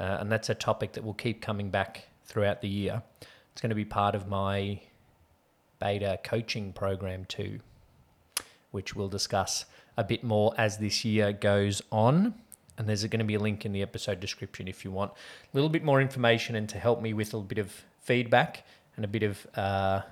Uh, 0.00 0.16
and 0.20 0.30
that's 0.32 0.48
a 0.48 0.54
topic 0.54 0.92
that 0.92 1.04
will 1.04 1.14
keep 1.14 1.42
coming 1.42 1.70
back 1.70 2.04
throughout 2.24 2.60
the 2.62 2.68
year. 2.68 3.02
It's 3.52 3.60
going 3.60 3.70
to 3.70 3.76
be 3.76 3.84
part 3.84 4.14
of 4.14 4.28
my 4.28 4.80
bator 5.80 6.22
coaching 6.22 6.72
program 6.72 7.24
too, 7.26 7.60
which 8.76 8.94
we'll 8.94 9.08
discuss 9.08 9.64
a 9.96 10.04
bit 10.04 10.22
more 10.22 10.52
as 10.58 10.76
this 10.76 11.02
year 11.02 11.32
goes 11.32 11.80
on. 11.90 12.34
And 12.76 12.86
there's 12.86 13.02
going 13.06 13.20
to 13.20 13.24
be 13.24 13.36
a 13.36 13.38
link 13.38 13.64
in 13.64 13.72
the 13.72 13.80
episode 13.80 14.20
description 14.20 14.68
if 14.68 14.84
you 14.84 14.90
want 14.90 15.12
a 15.12 15.16
little 15.56 15.70
bit 15.70 15.82
more 15.82 15.98
information 15.98 16.54
and 16.56 16.68
to 16.68 16.78
help 16.78 17.00
me 17.00 17.14
with 17.14 17.32
a 17.32 17.38
little 17.38 17.48
bit 17.48 17.56
of 17.56 17.72
feedback 18.02 18.66
and 18.94 19.04
a 19.06 19.08
bit 19.08 19.22
of 19.22 19.46
uh, 19.56 20.02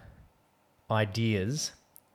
ideas 0.90 1.72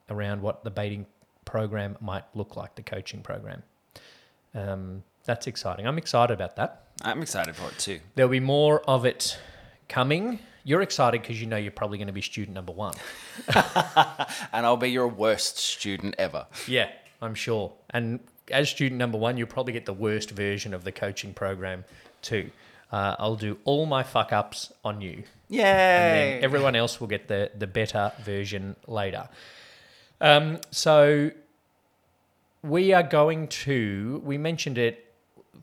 around 0.09 0.41
what 0.41 0.63
the 0.63 0.71
bating 0.71 1.05
program 1.45 1.95
might 2.01 2.23
look 2.33 2.55
like, 2.55 2.73
the 2.73 2.81
coaching 2.81 3.21
program. 3.21 3.61
Um, 4.55 5.03
that's 5.25 5.45
exciting. 5.45 5.85
I'm 5.85 5.99
excited 5.99 6.33
about 6.33 6.55
that. 6.55 6.85
I'm 7.03 7.21
excited 7.21 7.55
for 7.55 7.69
it 7.69 7.77
too. 7.77 7.99
There'll 8.15 8.31
be 8.31 8.39
more 8.39 8.81
of 8.89 9.05
it 9.05 9.37
coming. 9.87 10.39
You're 10.63 10.81
excited 10.81 11.21
because 11.21 11.39
you 11.41 11.47
know 11.47 11.57
you're 11.57 11.71
probably 11.71 11.97
going 11.97 12.07
to 12.07 12.13
be 12.13 12.21
student 12.21 12.55
number 12.55 12.71
one. 12.73 12.93
And 14.53 14.65
I'll 14.65 14.77
be 14.77 14.89
your 14.91 15.07
worst 15.07 15.57
student 15.57 16.15
ever. 16.17 16.47
Yeah, 16.67 16.89
I'm 17.21 17.35
sure. 17.35 17.71
And 17.91 18.19
as 18.51 18.69
student 18.69 18.97
number 18.99 19.17
one, 19.17 19.37
you'll 19.37 19.47
probably 19.47 19.73
get 19.73 19.85
the 19.85 19.93
worst 19.93 20.31
version 20.31 20.73
of 20.73 20.83
the 20.83 20.91
coaching 20.91 21.33
program 21.33 21.85
too. 22.21 22.51
Uh, 22.91 23.15
I'll 23.19 23.35
do 23.35 23.57
all 23.65 23.85
my 23.85 24.01
fuck 24.03 24.33
ups 24.33 24.73
on 24.83 25.01
you. 25.01 25.11
and 25.13 25.25
Yay! 25.49 25.61
then 25.61 26.43
everyone 26.43 26.75
else 26.75 26.99
will 26.99 27.07
get 27.07 27.27
the 27.27 27.51
the 27.57 27.67
better 27.67 28.11
version 28.23 28.75
later. 28.87 29.29
Um, 30.21 30.59
so 30.71 31.31
we 32.63 32.91
are 32.93 33.03
going 33.03 33.47
to. 33.47 34.21
We 34.25 34.37
mentioned 34.37 34.77
it 34.77 35.13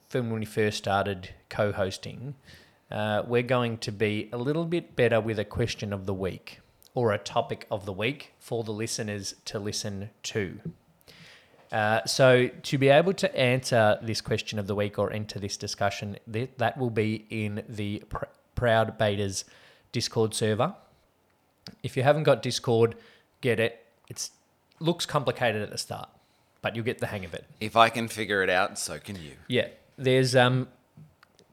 from 0.07 0.29
when 0.31 0.39
we 0.39 0.45
first 0.45 0.77
started 0.77 1.29
co-hosting. 1.49 2.35
Uh, 2.89 3.23
we're 3.27 3.43
going 3.43 3.77
to 3.79 3.91
be 3.91 4.29
a 4.31 4.37
little 4.37 4.65
bit 4.65 4.95
better 4.95 5.19
with 5.19 5.39
a 5.39 5.45
question 5.45 5.91
of 5.91 6.05
the 6.05 6.13
week 6.13 6.59
or 6.93 7.11
a 7.11 7.17
topic 7.17 7.67
of 7.69 7.85
the 7.85 7.93
week 7.93 8.33
for 8.39 8.63
the 8.63 8.71
listeners 8.71 9.35
to 9.45 9.59
listen 9.59 10.09
to. 10.23 10.59
Uh, 11.71 12.03
so 12.05 12.47
to 12.63 12.77
be 12.77 12.87
able 12.87 13.13
to 13.13 13.37
answer 13.37 13.99
this 14.01 14.21
question 14.21 14.57
of 14.57 14.67
the 14.67 14.75
week 14.75 14.97
or 14.97 15.11
enter 15.11 15.37
this 15.37 15.57
discussion, 15.57 16.17
th- 16.31 16.49
that 16.57 16.77
will 16.77 16.89
be 16.89 17.25
in 17.29 17.61
the 17.67 18.01
Pr- 18.09 18.25
Proud 18.55 18.97
Bators 18.97 19.43
Discord 19.91 20.33
server. 20.33 20.73
If 21.83 21.97
you 21.97 22.03
haven't 22.03 22.23
got 22.23 22.41
Discord, 22.41 22.95
get 23.41 23.59
it. 23.59 23.85
It 24.09 24.29
looks 24.79 25.05
complicated 25.05 25.61
at 25.61 25.69
the 25.69 25.77
start, 25.77 26.09
but 26.61 26.75
you'll 26.75 26.85
get 26.85 26.99
the 26.99 27.07
hang 27.07 27.25
of 27.25 27.33
it. 27.33 27.45
If 27.59 27.75
I 27.75 27.89
can 27.89 28.07
figure 28.07 28.41
it 28.43 28.49
out, 28.49 28.79
so 28.79 28.97
can 28.97 29.17
you. 29.17 29.33
Yeah, 29.49 29.67
there's 29.97 30.35
um 30.35 30.69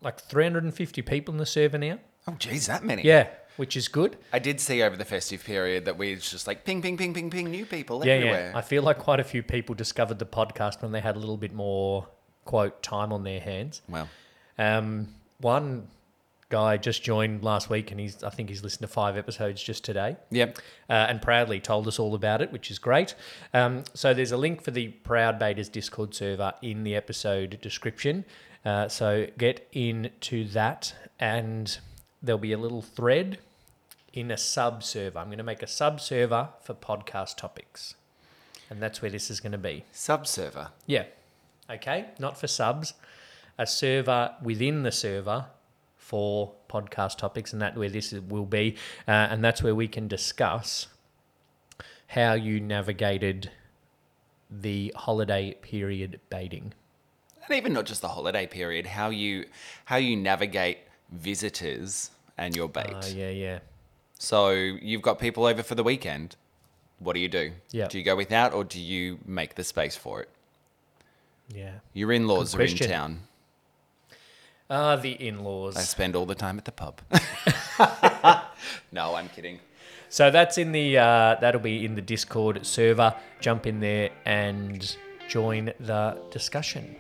like 0.05 0.21
350 0.21 1.03
people 1.03 1.33
in 1.35 1.39
the 1.39 1.47
server 1.47 1.79
now. 1.79 1.99
Oh, 2.29 2.35
geez, 2.39 2.67
that 2.67 2.85
many. 2.85 3.03
Yeah, 3.03 3.29
which 3.57 3.77
is 3.77 3.89
good. 3.89 4.17
I 4.33 4.39
did 4.39 4.61
see 4.61 4.83
over 4.83 4.97
the 4.97 5.05
festive 5.05 5.45
period 5.45 5.85
that 5.87 5.97
we 5.99 6.15
just 6.17 6.47
like 6.47 6.65
ping, 6.65 6.83
ping, 6.83 6.97
ping, 6.97 7.13
ping, 7.15 7.31
ping, 7.31 7.51
new 7.51 7.67
people 7.67 8.05
Yeah, 8.05 8.15
everywhere. 8.15 8.51
yeah. 8.53 8.59
I 8.59 8.63
feel 8.63 8.83
like 8.83 8.99
quite 8.99 9.21
a 9.21 9.25
few 9.25 9.43
people 9.43 9.75
discovered 9.75 10.19
the 10.19 10.27
podcast 10.27 10.83
when 10.83 10.93
they 10.93 11.01
had 11.01 11.17
a 11.17 11.19
little 11.19 11.37
bit 11.37 11.53
more 11.53 12.07
quote 12.45 12.83
time 12.83 13.13
on 13.13 13.25
their 13.25 13.41
hands. 13.41 13.83
Wow. 13.89 14.09
Um, 14.59 15.09
one 15.41 15.89
guy 16.49 16.77
just 16.77 17.03
joined 17.03 17.43
last 17.43 17.71
week, 17.71 17.91
and 17.91 18.01
he's 18.01 18.23
I 18.23 18.31
think 18.31 18.49
he's 18.49 18.63
listened 18.63 18.83
to 18.83 18.93
five 18.93 19.17
episodes 19.17 19.63
just 19.63 19.85
today. 19.85 20.17
yep. 20.31 20.59
uh, 20.89 20.93
and 20.93 21.21
proudly 21.21 21.61
told 21.61 21.89
us 21.89 21.99
all 21.99 22.15
about 22.15 22.43
it, 22.43 22.53
which 22.53 22.71
is 22.71 22.79
great. 22.79 23.15
Um, 23.53 23.85
so 23.95 24.15
there's 24.15 24.33
a 24.33 24.37
link 24.37 24.63
for 24.63 24.71
the 24.71 24.89
Proud 24.89 25.39
Bators 25.39 25.69
Discord 25.69 26.15
server 26.15 26.53
in 26.63 26.85
the 26.85 26.95
episode 26.95 27.59
description. 27.61 28.25
Uh, 28.65 28.89
so 28.89 29.27
get 29.37 29.69
into 29.73 30.45
that, 30.49 30.95
and 31.19 31.79
there'll 32.23 32.39
be 32.39 32.53
a 32.53 32.59
little 32.59 32.83
thread 32.83 33.39
in 34.13 34.31
a 34.31 34.37
sub 34.37 34.83
server. 34.83 35.19
I'm 35.19 35.27
going 35.27 35.39
to 35.39 35.45
make 35.45 35.63
a 35.63 35.67
sub 35.67 36.01
server 36.01 36.51
for 36.63 36.75
podcast 36.75 37.37
topics, 37.37 37.95
and 38.71 38.81
that's 38.81 39.03
where 39.03 39.11
this 39.11 39.31
is 39.31 39.41
going 39.41 39.53
to 39.53 39.59
be. 39.59 39.85
Sub 39.93 40.27
server. 40.27 40.69
Yeah. 40.87 41.05
Okay. 41.69 42.07
Not 42.19 42.39
for 42.39 42.47
subs, 42.47 42.95
a 43.59 43.67
server 43.67 44.35
within 44.43 44.83
the 44.83 44.93
server 44.93 45.47
for 46.05 46.53
podcast 46.69 47.17
topics, 47.17 47.55
and 47.55 47.63
that 47.63 47.79
where 47.79 47.89
this 47.89 48.13
will 48.13 48.45
be, 48.45 48.77
uh, 49.09 49.11
and 49.11 49.43
that's 49.43 49.63
where 49.63 49.75
we 49.75 49.89
can 49.89 50.07
discuss 50.07 50.89
how 52.09 52.35
you 52.35 52.61
navigated 52.61 53.51
the 54.51 54.93
holiday 54.95 55.55
period 55.63 56.21
bating. 56.29 56.75
And 57.49 57.57
even 57.57 57.73
not 57.73 57.87
just 57.87 58.03
the 58.03 58.09
holiday 58.09 58.47
period, 58.47 58.87
how 58.87 59.09
you 59.09 59.47
how 59.87 59.97
you 59.97 60.15
navigate 60.15 60.79
visitors 61.11 62.11
and 62.37 62.55
your 62.55 62.69
bait. 62.69 62.93
Uh, 62.93 63.07
yeah, 63.15 63.31
yeah. 63.31 63.59
So 64.19 64.51
you've 64.51 65.03
got 65.03 65.19
people 65.19 65.47
over 65.47 65.63
for 65.63 65.75
the 65.75 65.83
weekend. 65.83 66.37
What 66.99 67.15
do 67.15 67.21
you 67.21 67.29
do? 67.29 67.53
Yeah. 67.71 67.89
Do 67.89 67.99
you 67.99 68.05
go 68.05 68.15
without 68.15 68.53
or 68.53 68.63
do 68.63 68.79
you 68.79 69.19
make 69.25 69.55
the 69.55 69.65
space 69.65 69.97
for 69.97 70.21
it? 70.21 70.29
Yeah. 71.49 71.73
Your 71.95 72.13
in-laws 72.13 72.55
Good 72.55 72.61
are 72.61 72.85
in 72.85 72.91
town. 72.91 73.21
Ah, 74.71 74.97
the 74.97 75.13
in-laws. 75.13 75.77
I 75.77 75.81
spend 75.81 76.17
all 76.17 76.27
the 76.27 76.35
time 76.35 76.59
at 76.59 76.65
the 76.65 76.73
pub. 76.73 77.01
no, 78.93 79.15
I'm 79.15 79.29
kidding. 79.29 79.61
So 80.09 80.31
that's 80.31 80.59
in 80.59 80.73
the 80.73 80.99
uh, 80.99 81.37
that'll 81.41 81.61
be 81.61 81.85
in 81.85 81.97
the 81.97 82.03
Discord 82.03 82.65
server. 82.65 83.15
Jump 83.41 83.67
in 83.67 83.81
there 83.81 84.11
and 84.25 84.97
join 85.29 85.73
the 85.81 86.17
discussion. 86.31 86.97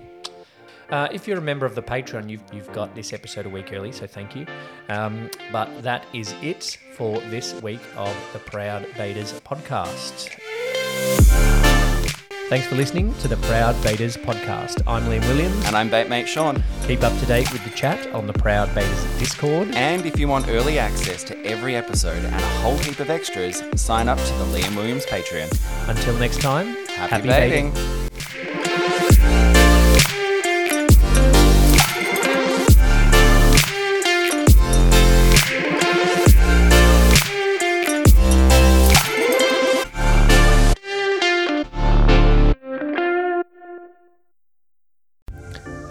Uh, 0.91 1.09
if 1.11 1.27
you're 1.27 1.39
a 1.39 1.43
member 1.43 1.65
of 1.65 1.75
the 1.75 1.83
Patreon, 1.83 2.29
you've, 2.29 2.43
you've 2.53 2.71
got 2.73 2.95
this 2.95 3.13
episode 3.13 3.47
a 3.47 3.49
week 3.49 3.73
early, 3.73 3.91
so 3.91 4.07
thank 4.07 4.37
you. 4.37 4.47
Um, 4.89 5.31
but 5.51 5.83
that 5.83 6.05
is 6.13 6.35
it 6.43 6.79
for 6.95 7.21
this 7.31 7.61
week 7.63 7.81
of 7.97 8.15
the 8.33 8.39
Proud 8.41 8.87
Bators 8.97 9.33
podcast. 9.41 10.39
Thanks 12.51 12.67
for 12.67 12.75
listening 12.75 13.15
to 13.15 13.29
the 13.29 13.39
Proud 13.39 13.81
Bators 13.83 14.19
podcast. 14.19 14.83
I'm 14.87 15.05
Liam 15.05 15.27
Williams. 15.29 15.65
And 15.65 15.75
I'm 15.75 15.89
Batemate 15.89 16.27
Sean. 16.27 16.63
Keep 16.87 17.03
up 17.03 17.19
to 17.19 17.27
date 17.27 17.51
with 17.53 17.65
the 17.65 17.71
chat 17.71 18.07
on 18.13 18.27
the 18.27 18.35
Proud 18.35 18.73
Bators 18.75 19.19
Discord. 19.19 19.75
And 19.75 20.05
if 20.05 20.19
you 20.19 20.29
want 20.29 20.49
early 20.49 20.79
access 20.79 21.25
to 21.25 21.45
every 21.47 21.75
episode 21.75 22.23
and 22.23 22.35
a 22.35 22.47
whole 22.61 22.77
heap 22.77 23.01
of 23.01 23.09
extras, 23.09 23.63
sign 23.77 24.09
up 24.09 24.19
to 24.19 24.33
the 24.35 24.45
Liam 24.45 24.77
Williams 24.77 25.07
Patreon. 25.07 25.51
Until 25.89 26.17
next 26.19 26.43
time, 26.43 26.77
Happy, 26.89 27.27
bating. 27.27 27.73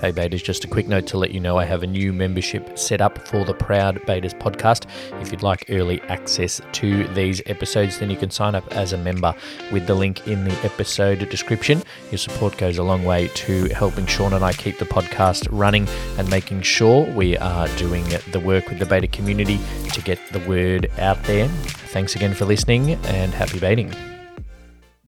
Hey, 0.03 0.11
Bators, 0.11 0.41
just 0.41 0.65
a 0.65 0.67
quick 0.67 0.89
note 0.89 1.07
to 1.07 1.17
let 1.17 1.31
you 1.31 1.39
know 1.39 1.57
I 1.57 1.63
have 1.63 1.81
a 1.81 1.87
new 1.87 2.11
membership 2.11 2.77
set 2.77 2.99
up 2.99 3.25
for 3.25 3.45
the 3.45 3.53
Proud 3.53 4.05
Bators 4.05 4.33
podcast. 4.33 4.85
If 5.21 5.31
you'd 5.31 5.43
like 5.43 5.67
early 5.69 6.01
access 6.09 6.59
to 6.73 7.07
these 7.13 7.41
episodes, 7.45 7.99
then 7.99 8.09
you 8.09 8.17
can 8.17 8.29
sign 8.29 8.53
up 8.53 8.69
as 8.73 8.91
a 8.91 8.97
member 8.97 9.33
with 9.71 9.87
the 9.87 9.95
link 9.95 10.27
in 10.27 10.43
the 10.43 10.51
episode 10.65 11.19
description. 11.29 11.81
Your 12.11 12.17
support 12.17 12.57
goes 12.57 12.79
a 12.79 12.83
long 12.83 13.05
way 13.05 13.29
to 13.29 13.69
helping 13.69 14.05
Sean 14.05 14.33
and 14.33 14.43
I 14.43 14.51
keep 14.51 14.77
the 14.77 14.83
podcast 14.83 15.47
running 15.49 15.87
and 16.17 16.29
making 16.29 16.63
sure 16.63 17.09
we 17.13 17.37
are 17.37 17.69
doing 17.77 18.03
the 18.33 18.41
work 18.41 18.67
with 18.67 18.79
the 18.79 18.85
bator 18.85 19.09
community 19.09 19.57
to 19.93 20.01
get 20.01 20.19
the 20.33 20.39
word 20.39 20.91
out 20.99 21.23
there. 21.23 21.47
Thanks 21.47 22.13
again 22.13 22.33
for 22.33 22.43
listening 22.43 22.95
and 23.05 23.33
happy 23.33 23.57
bating. 23.57 24.12